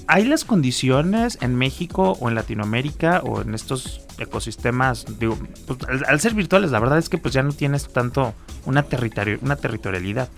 hay 0.08 0.26
las 0.26 0.46
condiciones 0.46 1.38
en 1.42 1.56
México 1.56 2.18
o 2.20 2.30
en 2.30 2.36
Latinoamérica 2.36 3.22
o 3.24 3.42
en 3.42 3.56
estos 3.56 4.02
ecosistemas, 4.18 5.06
digo, 5.20 5.38
pues, 5.66 5.80
al, 6.08 6.20
ser 6.20 6.34
virtuales, 6.34 6.72
la 6.72 6.80
verdad 6.80 6.98
es 6.98 7.10
que 7.10 7.18
pues 7.18 7.34
ya 7.34 7.44
no 7.44 7.52
tienes 7.52 7.88
tanto 7.92 8.34
una, 8.66 8.84
territorio, 8.84 9.40
una 9.42 9.56
territorialidad. 9.56 10.30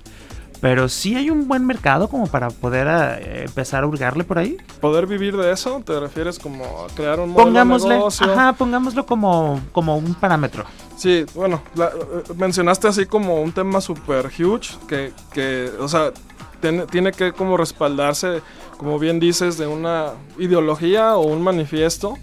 Pero 0.60 0.89
sí 0.89 1.15
hay 1.15 1.30
un 1.30 1.48
buen 1.48 1.65
mercado 1.65 2.08
como 2.08 2.28
para 2.28 2.50
poder 2.50 2.88
eh, 2.89 3.43
empezar 3.46 3.84
a 3.84 3.88
hurgarle 3.88 4.24
por 4.24 4.39
ahí. 4.39 4.58
¿Poder 4.82 5.06
vivir 5.06 5.38
de 5.38 5.52
eso? 5.52 5.82
¿Te 5.86 6.00
refieres 6.00 6.39
como 6.39 6.63
a 6.63 6.93
crear 6.96 7.20
un 7.20 7.30
modelo 7.30 7.78
de 7.78 7.89
negocio? 7.89 8.32
Ajá, 8.32 8.54
pongámoslo 8.54 9.06
como, 9.06 9.62
como 9.72 9.98
un 9.98 10.15
parámetro. 10.15 10.65
Sí, 10.96 11.26
bueno, 11.36 11.62
eh, 11.78 12.24
mencionaste 12.36 12.88
así 12.88 13.06
como 13.06 13.41
un 13.41 13.52
tema 13.52 13.82
super 13.82 14.26
huge 14.26 14.78
que, 14.88 15.13
que 15.32 15.72
o 15.80 15.88
sea, 15.88 16.12
tiene, 16.60 16.88
tiene, 16.88 17.12
que 17.12 17.34
como 17.34 17.56
respaldarse, 17.56 18.41
como 18.78 18.98
bien 18.98 19.20
dices, 19.20 19.60
de 19.60 19.67
una 19.67 20.13
ideología 20.39 21.15
o 21.15 21.28
un 21.28 21.43
manifiesto. 21.43 22.15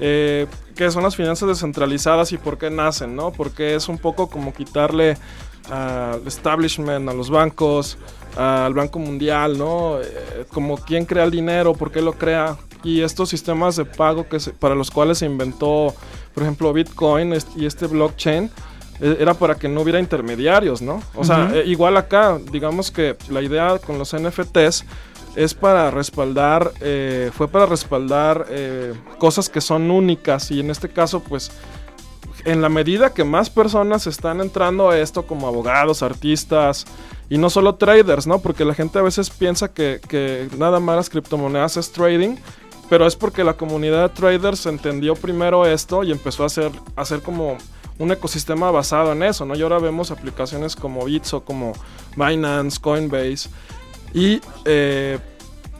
Eh, 0.00 0.46
que 0.76 0.90
son 0.90 1.02
las 1.02 1.16
finanzas 1.16 1.48
descentralizadas 1.48 2.32
y 2.32 2.38
por 2.38 2.58
qué 2.58 2.70
nacen, 2.70 3.16
¿no? 3.16 3.32
Porque 3.32 3.74
es 3.74 3.88
un 3.88 3.98
poco 3.98 4.28
como 4.28 4.52
quitarle 4.52 5.16
al 5.70 6.24
establishment, 6.26 7.08
a 7.08 7.12
los 7.12 7.30
bancos, 7.30 7.98
al 8.36 8.74
Banco 8.74 8.98
Mundial, 8.98 9.58
¿no? 9.58 9.98
Eh, 10.00 10.44
como 10.52 10.76
quién 10.76 11.04
crea 11.04 11.24
el 11.24 11.30
dinero, 11.30 11.74
por 11.74 11.90
qué 11.90 12.02
lo 12.02 12.12
crea. 12.12 12.56
Y 12.84 13.00
estos 13.00 13.30
sistemas 13.30 13.74
de 13.76 13.84
pago 13.84 14.28
que 14.28 14.38
para 14.60 14.74
los 14.74 14.90
cuales 14.90 15.18
se 15.18 15.26
inventó, 15.26 15.94
por 16.34 16.42
ejemplo, 16.42 16.72
Bitcoin 16.72 17.34
y 17.56 17.66
este 17.66 17.86
blockchain, 17.86 18.50
eh, 19.00 19.16
era 19.18 19.34
para 19.34 19.56
que 19.56 19.68
no 19.68 19.80
hubiera 19.80 19.98
intermediarios, 19.98 20.82
¿no? 20.82 21.02
O 21.14 21.24
sea, 21.24 21.50
eh, 21.54 21.64
igual 21.66 21.96
acá, 21.96 22.38
digamos 22.52 22.90
que 22.90 23.16
la 23.30 23.42
idea 23.42 23.78
con 23.78 23.98
los 23.98 24.14
NFTs 24.14 24.84
es 25.36 25.54
para 25.54 25.90
respaldar, 25.90 26.72
fue 27.32 27.48
para 27.48 27.66
respaldar 27.66 28.46
cosas 29.18 29.48
que 29.48 29.60
son 29.60 29.90
únicas 29.90 30.50
y 30.50 30.60
en 30.60 30.70
este 30.70 30.88
caso, 30.88 31.20
pues 31.20 31.52
en 32.44 32.62
la 32.62 32.68
medida 32.68 33.12
que 33.12 33.24
más 33.24 33.50
personas 33.50 34.06
están 34.06 34.40
entrando 34.40 34.90
a 34.90 34.98
esto 34.98 35.26
como 35.26 35.48
abogados, 35.48 36.02
artistas 36.02 36.86
y 37.28 37.38
no 37.38 37.50
solo 37.50 37.74
traders, 37.74 38.26
¿no? 38.26 38.38
Porque 38.38 38.64
la 38.64 38.72
gente 38.72 38.98
a 38.98 39.02
veces 39.02 39.30
piensa 39.30 39.72
que, 39.72 40.48
nada 40.56 40.78
más 40.80 40.96
las 40.96 41.10
criptomonedas 41.10 41.76
es 41.76 41.90
trading, 41.90 42.36
pero 42.88 43.06
es 43.06 43.16
porque 43.16 43.42
la 43.42 43.54
comunidad 43.54 44.08
de 44.08 44.14
traders 44.14 44.64
entendió 44.66 45.16
primero 45.16 45.66
esto 45.66 46.04
y 46.04 46.12
empezó 46.12 46.44
a 46.44 46.46
hacer, 46.46 46.70
a 46.94 47.02
hacer 47.02 47.20
como 47.20 47.58
un 47.98 48.12
ecosistema 48.12 48.70
basado 48.70 49.10
en 49.10 49.24
eso, 49.24 49.44
¿no? 49.44 49.56
Y 49.56 49.62
ahora 49.62 49.80
vemos 49.80 50.12
aplicaciones 50.12 50.76
como 50.76 51.04
Bitso, 51.04 51.44
como 51.44 51.72
Binance, 52.14 52.80
Coinbase 52.80 53.48
y... 54.16 54.40
Eh, 54.64 55.18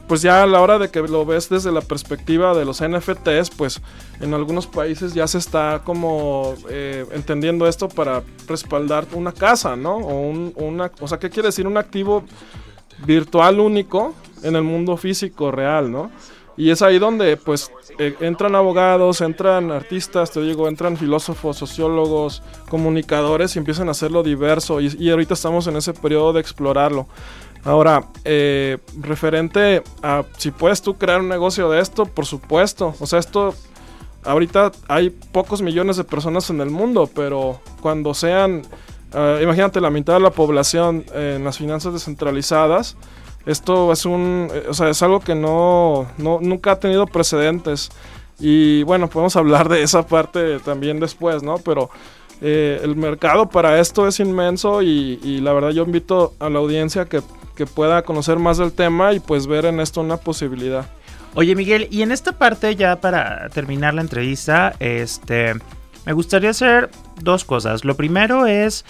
pues 0.07 0.21
ya 0.21 0.43
a 0.43 0.47
la 0.47 0.61
hora 0.61 0.79
de 0.79 0.89
que 0.89 1.01
lo 1.01 1.25
ves 1.25 1.49
desde 1.49 1.71
la 1.71 1.81
perspectiva 1.81 2.55
de 2.55 2.63
los 2.63 2.81
NFTs, 2.81 3.49
pues 3.55 3.81
en 4.21 4.33
algunos 4.33 4.65
países 4.65 5.13
ya 5.13 5.27
se 5.27 5.37
está 5.37 5.81
como 5.83 6.55
eh, 6.69 7.05
entendiendo 7.11 7.67
esto 7.67 7.89
para 7.89 8.23
respaldar 8.47 9.05
una 9.13 9.33
casa, 9.33 9.75
¿no? 9.75 9.97
O, 9.97 10.21
un, 10.21 10.53
una, 10.55 10.91
o 11.01 11.07
sea, 11.07 11.19
¿qué 11.19 11.29
quiere 11.29 11.49
decir? 11.49 11.67
Un 11.67 11.77
activo 11.77 12.23
virtual 13.05 13.59
único 13.59 14.15
en 14.43 14.55
el 14.55 14.63
mundo 14.63 14.95
físico 14.95 15.51
real, 15.51 15.91
¿no? 15.91 16.09
Y 16.55 16.71
es 16.71 16.81
ahí 16.81 16.97
donde 16.97 17.37
pues 17.37 17.69
eh, 17.99 18.15
entran 18.19 18.55
abogados, 18.55 19.21
entran 19.21 19.71
artistas, 19.71 20.31
te 20.31 20.41
digo, 20.41 20.67
entran 20.67 20.97
filósofos, 20.97 21.57
sociólogos, 21.57 22.41
comunicadores 22.69 23.55
y 23.55 23.59
empiezan 23.59 23.89
a 23.89 23.91
hacerlo 23.91 24.23
diverso 24.23 24.81
y, 24.81 24.87
y 24.97 25.11
ahorita 25.11 25.35
estamos 25.35 25.67
en 25.67 25.75
ese 25.75 25.93
periodo 25.93 26.33
de 26.33 26.39
explorarlo. 26.39 27.07
Ahora, 27.67 28.05
eh, 28.23 28.77
referente 29.01 29.83
a 30.01 30.23
si 30.37 30.51
puedes 30.51 30.81
tú 30.81 30.93
crear 30.97 31.19
un 31.19 31.27
negocio 31.27 31.69
de 31.69 31.81
esto, 31.81 32.05
por 32.05 32.25
supuesto. 32.25 32.95
O 33.01 33.05
sea, 33.05 33.19
esto, 33.19 33.53
ahorita 34.23 34.71
hay 34.87 35.09
pocos 35.09 35.61
millones 35.61 35.97
de 35.97 36.05
personas 36.05 36.49
en 36.49 36.61
el 36.61 36.69
mundo, 36.69 37.09
pero 37.13 37.59
cuando 37.81 38.13
sean, 38.13 38.61
uh, 39.13 39.43
imagínate 39.43 39.81
la 39.81 39.89
mitad 39.89 40.13
de 40.13 40.21
la 40.21 40.31
población 40.31 41.03
en 41.13 41.43
las 41.43 41.57
finanzas 41.57 41.91
descentralizadas, 41.91 42.95
esto 43.45 43.91
es 43.91 44.05
un, 44.05 44.49
o 44.69 44.73
sea, 44.73 44.87
es 44.87 45.03
algo 45.03 45.19
que 45.19 45.35
no, 45.35 46.07
no, 46.17 46.39
nunca 46.41 46.71
ha 46.71 46.79
tenido 46.79 47.05
precedentes. 47.05 47.89
Y 48.39 48.83
bueno, 48.83 49.09
podemos 49.09 49.35
hablar 49.35 49.67
de 49.67 49.83
esa 49.83 50.07
parte 50.07 50.59
también 50.59 51.01
después, 51.01 51.43
¿no? 51.43 51.57
Pero 51.57 51.89
eh, 52.39 52.79
el 52.81 52.95
mercado 52.95 53.49
para 53.49 53.77
esto 53.81 54.07
es 54.07 54.21
inmenso 54.21 54.81
y, 54.81 55.19
y, 55.21 55.41
la 55.41 55.51
verdad 55.51 55.71
yo 55.71 55.83
invito 55.83 56.33
a 56.39 56.49
la 56.49 56.59
audiencia 56.59 57.05
que 57.05 57.21
que 57.57 57.65
pueda 57.65 58.03
conocer 58.03 58.37
más 58.37 58.59
del 58.59 58.71
tema 58.71 59.13
y 59.13 59.19
pues 59.19 59.47
ver 59.47 59.65
en 59.65 59.79
esto 59.79 59.99
una 59.99 60.17
posibilidad. 60.17 60.85
Oye 61.33 61.55
Miguel, 61.55 61.87
y 61.91 62.03
en 62.03 62.11
esta 62.11 62.31
parte 62.31 62.75
ya 62.75 63.01
para 63.01 63.49
terminar 63.49 63.95
la 63.95 64.01
entrevista, 64.01 64.75
este, 64.79 65.55
me 66.05 66.13
gustaría 66.13 66.51
hacer 66.51 66.89
dos 67.21 67.43
cosas. 67.43 67.83
Lo 67.83 67.95
primero 67.95 68.45
es 68.45 68.85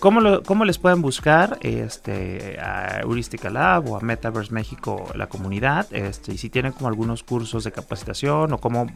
cómo, 0.00 0.20
lo, 0.20 0.42
cómo 0.42 0.64
les 0.64 0.78
pueden 0.78 1.02
buscar 1.02 1.58
este, 1.60 2.58
a 2.58 3.00
Heuristica 3.02 3.50
Lab 3.50 3.90
o 3.90 3.96
a 3.96 4.00
Metaverse 4.00 4.52
México, 4.52 5.10
la 5.14 5.28
comunidad, 5.28 5.86
este, 5.90 6.32
y 6.32 6.38
si 6.38 6.48
tienen 6.48 6.72
como 6.72 6.88
algunos 6.88 7.22
cursos 7.22 7.64
de 7.64 7.72
capacitación 7.72 8.52
o 8.52 8.58
cómo 8.58 8.86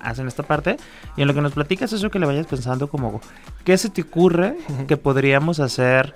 hacen 0.00 0.26
esta 0.26 0.42
parte. 0.42 0.76
Y 1.16 1.22
en 1.22 1.28
lo 1.28 1.34
que 1.34 1.40
nos 1.40 1.52
platicas 1.52 1.92
eso 1.92 2.10
que 2.10 2.18
le 2.18 2.26
vayas 2.26 2.46
pensando 2.46 2.88
como, 2.88 3.20
¿qué 3.64 3.78
se 3.78 3.88
te 3.88 4.02
ocurre 4.02 4.56
que 4.88 4.96
podríamos 4.96 5.60
hacer 5.60 6.12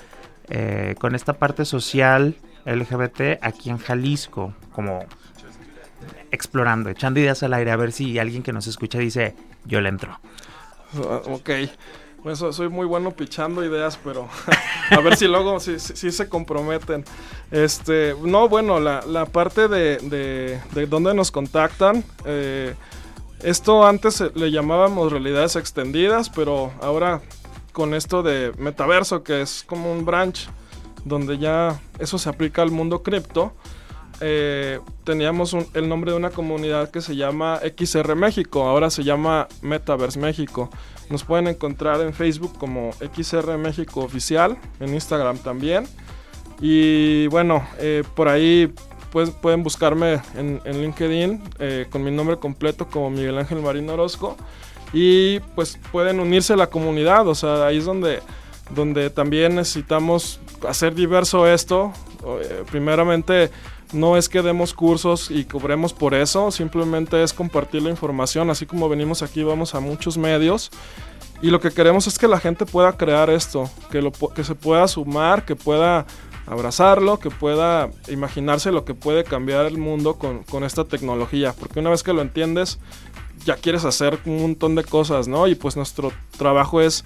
eh, 0.51 0.95
con 0.99 1.15
esta 1.15 1.35
parte 1.35 1.65
social 1.65 2.37
LGBT 2.75 3.43
aquí 3.43 3.71
en 3.71 3.79
Jalisco, 3.79 4.55
como 4.73 5.05
explorando, 6.31 6.91
echando 6.91 7.21
ideas 7.21 7.43
al 7.43 7.55
aire, 7.55 7.71
a 7.71 7.77
ver 7.77 7.93
si 7.93 8.19
alguien 8.19 8.43
que 8.43 8.53
nos 8.53 8.67
escucha 8.67 8.99
dice, 8.99 9.35
yo 9.65 9.81
le 9.81 9.89
entro. 9.89 10.19
Ah, 10.95 11.23
ok. 11.27 11.51
Pues 12.23 12.41
soy 12.41 12.69
muy 12.69 12.85
bueno 12.85 13.13
pichando 13.13 13.65
ideas, 13.65 13.99
pero 14.03 14.29
a 14.91 15.01
ver 15.01 15.17
si 15.17 15.29
luego 15.29 15.61
si, 15.61 15.79
se 15.79 16.29
comprometen. 16.29 17.05
Este, 17.51 18.15
no, 18.23 18.49
bueno, 18.49 18.81
la, 18.81 19.27
parte 19.27 19.69
de, 19.69 19.99
de, 19.99 20.61
de 20.73 20.87
dónde 20.87 21.15
nos 21.15 21.31
contactan. 21.31 22.05
Eh, 22.25 22.75
esto 23.43 23.87
antes 23.87 24.23
le 24.35 24.51
llamábamos 24.51 25.13
realidades 25.13 25.55
extendidas, 25.55 26.29
pero 26.29 26.73
ahora 26.83 27.21
con 27.73 27.95
esto 27.95 28.25
de 28.25 28.53
metaverso, 28.59 29.23
que 29.23 29.43
es 29.43 29.63
como 29.65 29.93
un 29.93 30.05
branch 30.05 30.49
donde 31.05 31.39
ya 31.39 31.81
eso 31.99 32.19
se 32.19 32.29
aplica 32.29 32.63
al 32.63 32.71
mundo 32.71 33.03
cripto, 33.03 33.53
eh, 34.21 34.81
teníamos 35.05 35.55
el 35.75 35.89
nombre 35.89 36.11
de 36.11 36.17
una 36.17 36.31
comunidad 36.31 36.91
que 36.91 37.01
se 37.01 37.15
llama 37.15 37.61
XR 37.61 38.17
México, 38.17 38.67
ahora 38.67 38.91
se 38.91 39.05
llama 39.05 39.47
Metaverse 39.63 40.19
México. 40.19 40.71
Nos 41.09 41.25
pueden 41.25 41.47
encontrar 41.47 42.01
en 42.01 42.13
Facebook 42.13 42.59
como 42.59 42.91
XR 42.95 43.57
México 43.59 44.01
Oficial, 44.01 44.59
en 44.81 44.95
Instagram 44.95 45.39
también. 45.39 45.87
Y 46.61 47.29
bueno, 47.29 47.67
eh, 47.79 48.03
por 48.15 48.29
ahí 48.29 48.73
pues, 49.13 49.31
pueden 49.31 49.63
buscarme 49.63 50.21
en, 50.35 50.61
LinkedIn 50.65 51.43
eh, 51.61 51.87
con 51.89 52.03
mi 52.03 52.11
nombre 52.11 52.39
completo 52.39 52.89
como 52.89 53.11
Miguel 53.11 53.39
Ángel 53.39 53.63
Marino 53.63 53.95
Orozco. 53.95 54.37
Y 54.93 55.41
pues 55.55 55.79
pueden 55.93 56.19
unirse 56.19 56.55
a 56.55 56.57
la 56.57 56.69
comunidad, 56.69 57.29
o 57.29 57.35
sea, 57.35 57.67
ahí 57.67 57.77
es 57.77 57.85
donde 57.85 58.21
donde 58.71 59.11
también 59.11 59.55
necesitamos 59.55 60.41
hacer 60.67 60.95
diverso 60.95 61.47
esto. 61.47 61.93
Eh, 62.25 62.65
primeramente, 62.71 63.51
no 63.93 64.17
es 64.17 64.29
que 64.29 64.43
demos 64.43 64.75
cursos 64.75 65.31
y 65.31 65.45
cobremos 65.45 65.93
por 65.93 66.15
eso, 66.15 66.51
simplemente 66.51 67.23
es 67.23 67.33
compartir 67.33 67.83
la 67.83 67.91
información, 67.91 68.51
así 68.51 68.67
como 68.67 68.89
venimos 68.89 69.23
aquí, 69.23 69.43
vamos 69.43 69.75
a 69.75 69.81
muchos 69.81 70.19
medios. 70.19 70.71
Y 71.41 71.51
lo 71.51 71.61
que 71.61 71.71
queremos 71.71 72.07
es 72.07 72.19
que 72.19 72.27
la 72.27 72.41
gente 72.41 72.67
pueda 72.67 72.93
crear 72.93 73.31
esto, 73.31 73.71
que, 73.91 74.03
lo, 74.03 74.11
que 74.11 74.43
se 74.43 74.55
pueda 74.55 74.89
sumar, 74.89 75.45
que 75.45 75.55
pueda 75.55 76.05
abrazarlo, 76.47 77.19
que 77.21 77.31
pueda 77.31 77.91
imaginarse 78.09 78.73
lo 78.73 78.85
que 78.85 78.95
puede 78.95 79.23
cambiar 79.23 79.67
el 79.67 79.79
mundo 79.79 80.15
con, 80.15 80.43
con, 80.43 80.65
esta 80.65 80.85
tecnología. 80.85 81.55
Porque 81.59 81.79
una 81.79 81.91
vez 81.91 82.03
que 82.03 82.13
lo 82.13 82.23
entiendes, 82.23 82.81
ya 83.45 83.55
quieres 83.55 83.85
hacer 83.85 84.19
un 84.25 84.43
montón 84.43 84.75
de 84.75 84.83
cosas, 84.83 85.29
¿no? 85.29 85.47
Y 85.47 85.55
pues 85.55 85.77
nuestro 85.77 86.11
trabajo 86.37 86.81
es 86.81 87.05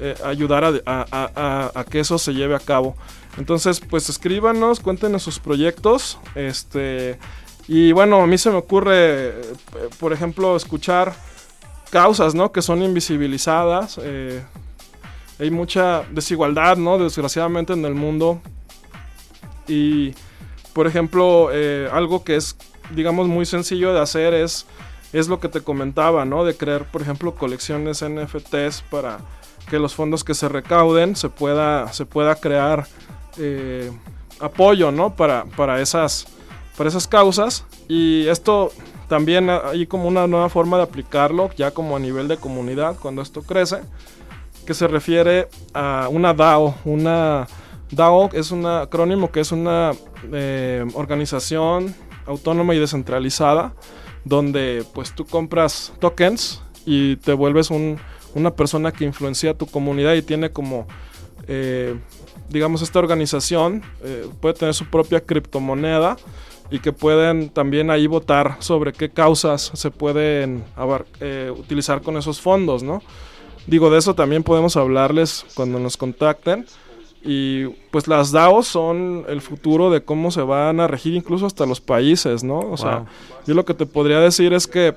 eh, 0.00 0.16
ayudar 0.24 0.82
a, 0.86 1.84
que 1.88 2.00
eso 2.00 2.18
se 2.18 2.34
lleve 2.34 2.56
a 2.56 2.58
cabo. 2.58 2.96
Entonces, 3.38 3.80
pues 3.80 4.08
escríbanos, 4.08 4.80
cuéntenos 4.80 5.22
sus 5.22 5.38
proyectos. 5.38 6.18
Este, 6.34 7.18
y 7.68 7.92
bueno, 7.92 8.20
a 8.20 8.26
mí 8.26 8.36
se 8.36 8.50
me 8.50 8.56
ocurre, 8.56 9.28
eh, 9.28 9.42
por 9.98 10.12
ejemplo, 10.12 10.56
escuchar 10.56 11.14
causas, 11.90 12.34
¿no? 12.34 12.50
Que 12.50 12.60
son 12.60 12.82
invisibilizadas. 12.82 14.00
Eh, 14.02 14.42
hay 15.38 15.50
mucha 15.50 16.02
desigualdad, 16.10 16.76
¿no? 16.76 16.98
Desgraciadamente 16.98 17.72
en 17.72 17.84
el 17.84 17.94
mundo. 17.94 18.40
Y, 19.68 20.12
por 20.72 20.86
ejemplo, 20.86 21.50
algo 21.92 22.24
que 22.24 22.36
es, 22.36 22.56
digamos, 22.94 23.28
muy 23.28 23.46
sencillo 23.46 23.94
de 23.94 24.00
hacer 24.00 24.34
es, 24.34 24.66
es 25.12 25.28
lo 25.28 25.38
que 25.38 25.48
te 25.48 25.60
comentaba, 25.60 26.24
¿no? 26.24 26.44
De 26.44 26.56
crear, 26.56 26.84
por 26.90 27.00
ejemplo, 27.00 27.34
colecciones 27.34 28.04
NFTs 28.04 28.82
para 28.90 29.20
que 29.68 29.78
los 29.78 29.94
fondos 29.94 30.24
que 30.24 30.34
se 30.34 30.48
recauden 30.48 31.16
se 31.16 31.28
pueda, 31.28 31.92
se 31.92 32.06
pueda 32.06 32.34
crear 32.36 32.86
eh, 33.38 33.90
apoyo 34.40 34.90
¿no? 34.90 35.14
para, 35.14 35.44
para, 35.56 35.80
esas, 35.80 36.26
para 36.76 36.88
esas 36.88 37.06
causas. 37.06 37.64
Y 37.88 38.26
esto 38.28 38.72
también 39.08 39.50
hay 39.50 39.86
como 39.86 40.08
una 40.08 40.26
nueva 40.26 40.48
forma 40.48 40.76
de 40.76 40.84
aplicarlo, 40.84 41.50
ya 41.56 41.72
como 41.72 41.96
a 41.96 42.00
nivel 42.00 42.28
de 42.28 42.36
comunidad, 42.36 42.96
cuando 43.00 43.22
esto 43.22 43.42
crece, 43.42 43.78
que 44.66 44.74
se 44.74 44.86
refiere 44.88 45.48
a 45.72 46.08
una 46.10 46.34
DAO. 46.34 46.74
Una 46.84 47.46
DAO 47.90 48.30
es 48.32 48.50
un 48.50 48.66
acrónimo 48.66 49.30
que 49.30 49.40
es 49.40 49.52
una 49.52 49.92
eh, 50.32 50.84
organización 50.94 51.94
autónoma 52.26 52.74
y 52.74 52.78
descentralizada, 52.78 53.74
donde 54.24 54.84
pues 54.94 55.14
tú 55.14 55.26
compras 55.26 55.92
tokens 55.98 56.62
y 56.86 57.16
te 57.16 57.34
vuelves 57.34 57.70
un 57.70 57.98
una 58.34 58.54
persona 58.54 58.92
que 58.92 59.04
influencia 59.04 59.54
tu 59.54 59.66
comunidad 59.66 60.14
y 60.14 60.22
tiene 60.22 60.50
como, 60.50 60.86
eh, 61.46 61.96
digamos, 62.48 62.82
esta 62.82 62.98
organización, 62.98 63.82
eh, 64.02 64.26
puede 64.40 64.54
tener 64.54 64.74
su 64.74 64.86
propia 64.86 65.20
criptomoneda 65.20 66.16
y 66.70 66.78
que 66.78 66.92
pueden 66.92 67.50
también 67.50 67.90
ahí 67.90 68.06
votar 68.06 68.56
sobre 68.60 68.92
qué 68.92 69.10
causas 69.10 69.70
se 69.74 69.90
pueden 69.90 70.64
eh, 71.20 71.52
utilizar 71.56 72.02
con 72.02 72.16
esos 72.16 72.40
fondos, 72.40 72.82
¿no? 72.82 73.02
Digo, 73.66 73.90
de 73.90 73.98
eso 73.98 74.14
también 74.14 74.42
podemos 74.42 74.76
hablarles 74.76 75.46
cuando 75.54 75.78
nos 75.78 75.96
contacten. 75.96 76.66
Y 77.26 77.68
pues 77.90 78.06
las 78.06 78.32
DAOs 78.32 78.66
son 78.66 79.24
el 79.28 79.40
futuro 79.40 79.90
de 79.90 80.02
cómo 80.02 80.30
se 80.30 80.42
van 80.42 80.78
a 80.78 80.86
regir 80.86 81.14
incluso 81.14 81.46
hasta 81.46 81.64
los 81.64 81.80
países, 81.80 82.44
¿no? 82.44 82.58
O 82.58 82.76
sea, 82.76 83.06
yo 83.46 83.54
lo 83.54 83.64
que 83.64 83.72
te 83.72 83.86
podría 83.86 84.20
decir 84.20 84.52
es 84.52 84.66
que 84.66 84.94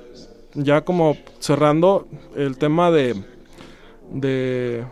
ya 0.58 0.82
como 0.82 1.16
cerrando 1.38 2.06
el 2.36 2.58
tema 2.58 2.90
de, 2.90 3.14
de 4.10 4.84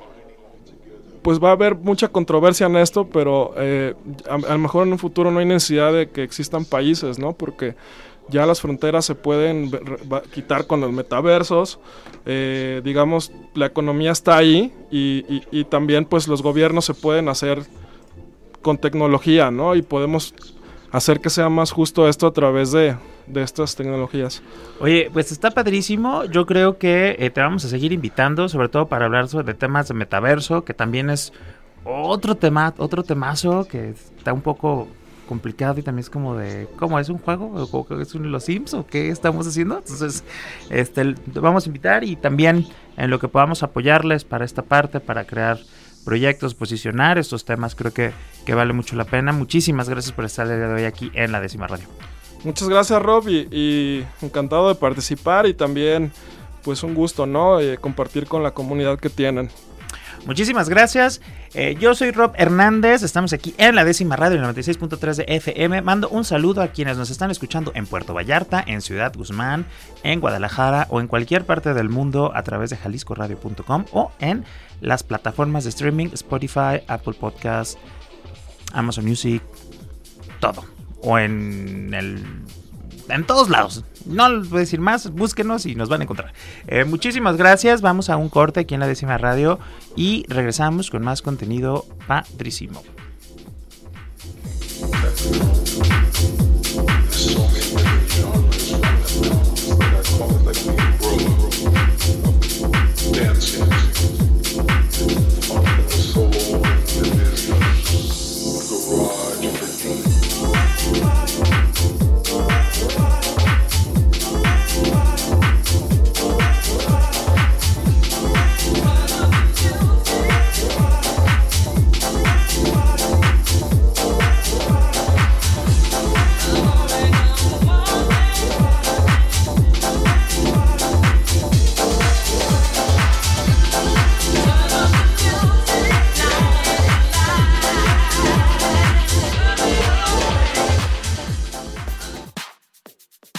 pues 1.22 1.42
va 1.42 1.48
a 1.48 1.52
haber 1.52 1.74
mucha 1.74 2.08
controversia 2.08 2.66
en 2.66 2.76
esto, 2.76 3.08
pero 3.08 3.52
eh, 3.56 3.94
a, 4.30 4.38
lo 4.38 4.58
mejor 4.58 4.86
en 4.86 4.92
un 4.92 4.98
futuro 4.98 5.30
no 5.30 5.40
hay 5.40 5.46
necesidad 5.46 5.92
de 5.92 6.08
que 6.08 6.22
existan 6.22 6.64
países, 6.64 7.18
¿no? 7.18 7.32
Porque 7.32 7.74
ya 8.28 8.46
las 8.46 8.60
fronteras 8.60 9.04
se 9.04 9.14
pueden 9.14 9.70
quitar 10.32 10.66
con 10.66 10.80
los 10.80 10.92
metaversos, 10.92 11.78
eh, 12.26 12.80
digamos, 12.84 13.32
la 13.54 13.66
economía 13.66 14.12
está 14.12 14.36
ahí 14.36 14.72
y, 14.90 15.42
y, 15.50 15.64
también 15.64 16.04
pues 16.04 16.26
los 16.26 16.42
gobiernos 16.42 16.84
se 16.84 16.94
pueden 16.94 17.28
hacer 17.28 17.62
con 18.62 18.78
tecnología, 18.78 19.50
¿no? 19.50 19.74
Y 19.76 19.82
podemos 19.82 20.34
hacer 20.90 21.20
que 21.20 21.30
sea 21.30 21.48
más 21.48 21.70
justo 21.70 22.08
esto 22.08 22.26
a 22.26 22.32
través 22.32 22.72
de, 22.72 22.96
de 23.26 23.42
estas 23.42 23.74
tecnologías. 23.76 24.42
Oye, 24.80 25.10
pues 25.12 25.32
está 25.32 25.50
padrísimo. 25.50 26.24
Yo 26.24 26.46
creo 26.46 26.78
que 26.78 27.16
eh, 27.18 27.30
te 27.30 27.40
vamos 27.40 27.64
a 27.64 27.68
seguir 27.68 27.92
invitando, 27.92 28.48
sobre 28.48 28.68
todo 28.68 28.86
para 28.86 29.06
hablar 29.06 29.28
sobre 29.28 29.54
temas 29.54 29.88
de 29.88 29.94
metaverso, 29.94 30.64
que 30.64 30.74
también 30.74 31.10
es 31.10 31.32
otro 31.84 32.34
tema, 32.34 32.74
otro 32.78 33.02
temazo 33.02 33.66
que 33.68 33.90
está 33.90 34.32
un 34.32 34.42
poco 34.42 34.88
complicado 35.26 35.80
y 35.80 35.82
también 35.82 36.00
es 36.00 36.10
como 36.10 36.36
de 36.36 36.68
cómo 36.76 36.98
es 36.98 37.08
un 37.08 37.18
juego 37.18 37.46
o 37.46 38.00
es 38.00 38.14
un 38.14 38.30
los 38.30 38.44
Sims 38.44 38.74
o 38.74 38.86
qué 38.86 39.08
estamos 39.08 39.46
haciendo 39.46 39.78
entonces 39.78 40.22
este 40.70 41.16
vamos 41.34 41.64
a 41.64 41.68
invitar 41.68 42.04
y 42.04 42.14
también 42.14 42.64
en 42.96 43.10
lo 43.10 43.18
que 43.18 43.26
podamos 43.26 43.64
apoyarles 43.64 44.24
para 44.24 44.44
esta 44.44 44.62
parte 44.62 45.00
para 45.00 45.24
crear 45.24 45.58
proyectos 46.06 46.54
posicionar 46.54 47.18
estos 47.18 47.44
temas 47.44 47.74
creo 47.74 47.92
que, 47.92 48.12
que 48.46 48.54
vale 48.54 48.72
mucho 48.72 48.96
la 48.96 49.04
pena 49.04 49.32
muchísimas 49.32 49.90
gracias 49.90 50.14
por 50.14 50.24
estar 50.24 50.46
el 50.46 50.56
día 50.56 50.68
de 50.68 50.74
hoy 50.74 50.84
aquí 50.84 51.10
en 51.12 51.32
la 51.32 51.40
décima 51.42 51.66
radio 51.66 51.86
Muchas 52.44 52.68
gracias 52.68 53.02
Rob 53.02 53.28
y, 53.28 54.04
encantado 54.22 54.68
de 54.68 54.76
participar 54.76 55.46
y 55.46 55.54
también 55.54 56.12
pues 56.62 56.84
un 56.84 56.94
gusto, 56.94 57.26
¿no? 57.26 57.60
Eh, 57.60 57.76
compartir 57.78 58.26
con 58.26 58.44
la 58.44 58.52
comunidad 58.52 58.98
que 58.98 59.10
tienen. 59.10 59.50
Muchísimas 60.26 60.68
gracias. 60.68 61.20
Eh, 61.54 61.76
yo 61.78 61.94
soy 61.94 62.10
Rob 62.10 62.32
Hernández. 62.36 63.02
Estamos 63.02 63.32
aquí 63.32 63.54
en 63.58 63.74
la 63.74 63.84
décima 63.84 64.16
radio, 64.16 64.40
96.3 64.40 65.14
de 65.14 65.24
FM. 65.28 65.82
Mando 65.82 66.08
un 66.08 66.24
saludo 66.24 66.62
a 66.62 66.68
quienes 66.68 66.96
nos 66.96 67.10
están 67.10 67.30
escuchando 67.30 67.72
en 67.74 67.86
Puerto 67.86 68.14
Vallarta, 68.14 68.62
en 68.66 68.80
Ciudad 68.80 69.12
Guzmán, 69.14 69.66
en 70.02 70.20
Guadalajara 70.20 70.88
o 70.90 71.00
en 71.00 71.06
cualquier 71.06 71.46
parte 71.46 71.74
del 71.74 71.88
mundo 71.88 72.32
a 72.34 72.42
través 72.42 72.70
de 72.70 72.76
jaliscoradio.com 72.76 73.84
o 73.92 74.10
en 74.18 74.44
las 74.80 75.02
plataformas 75.02 75.64
de 75.64 75.70
streaming 75.70 76.08
Spotify, 76.12 76.82
Apple 76.88 77.14
Podcasts, 77.14 77.78
Amazon 78.72 79.04
Music, 79.04 79.42
todo. 80.40 80.64
O 81.02 81.18
en 81.18 81.94
el 81.94 82.24
en 83.08 83.24
todos 83.24 83.48
lados. 83.48 83.84
No 84.04 84.28
les 84.28 84.48
voy 84.48 84.58
a 84.58 84.60
decir 84.60 84.80
más, 84.80 85.10
búsquenos 85.10 85.66
y 85.66 85.74
nos 85.74 85.88
van 85.88 86.00
a 86.00 86.04
encontrar. 86.04 86.32
Eh, 86.66 86.84
muchísimas 86.84 87.36
gracias, 87.36 87.80
vamos 87.80 88.10
a 88.10 88.16
un 88.16 88.28
corte 88.28 88.60
aquí 88.60 88.74
en 88.74 88.80
la 88.80 88.86
décima 88.86 89.18
radio 89.18 89.58
y 89.96 90.24
regresamos 90.28 90.90
con 90.90 91.02
más 91.02 91.22
contenido 91.22 91.84
padrísimo. 92.06 92.82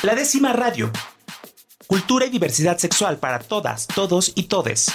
La 0.07 0.15
décima 0.15 0.53
radio. 0.53 0.89
Cultura 1.85 2.25
y 2.25 2.29
diversidad 2.29 2.77
sexual 2.77 3.17
para 3.17 3.39
todas, 3.39 3.87
todos 3.87 4.31
y 4.35 4.43
todes. 4.43 4.89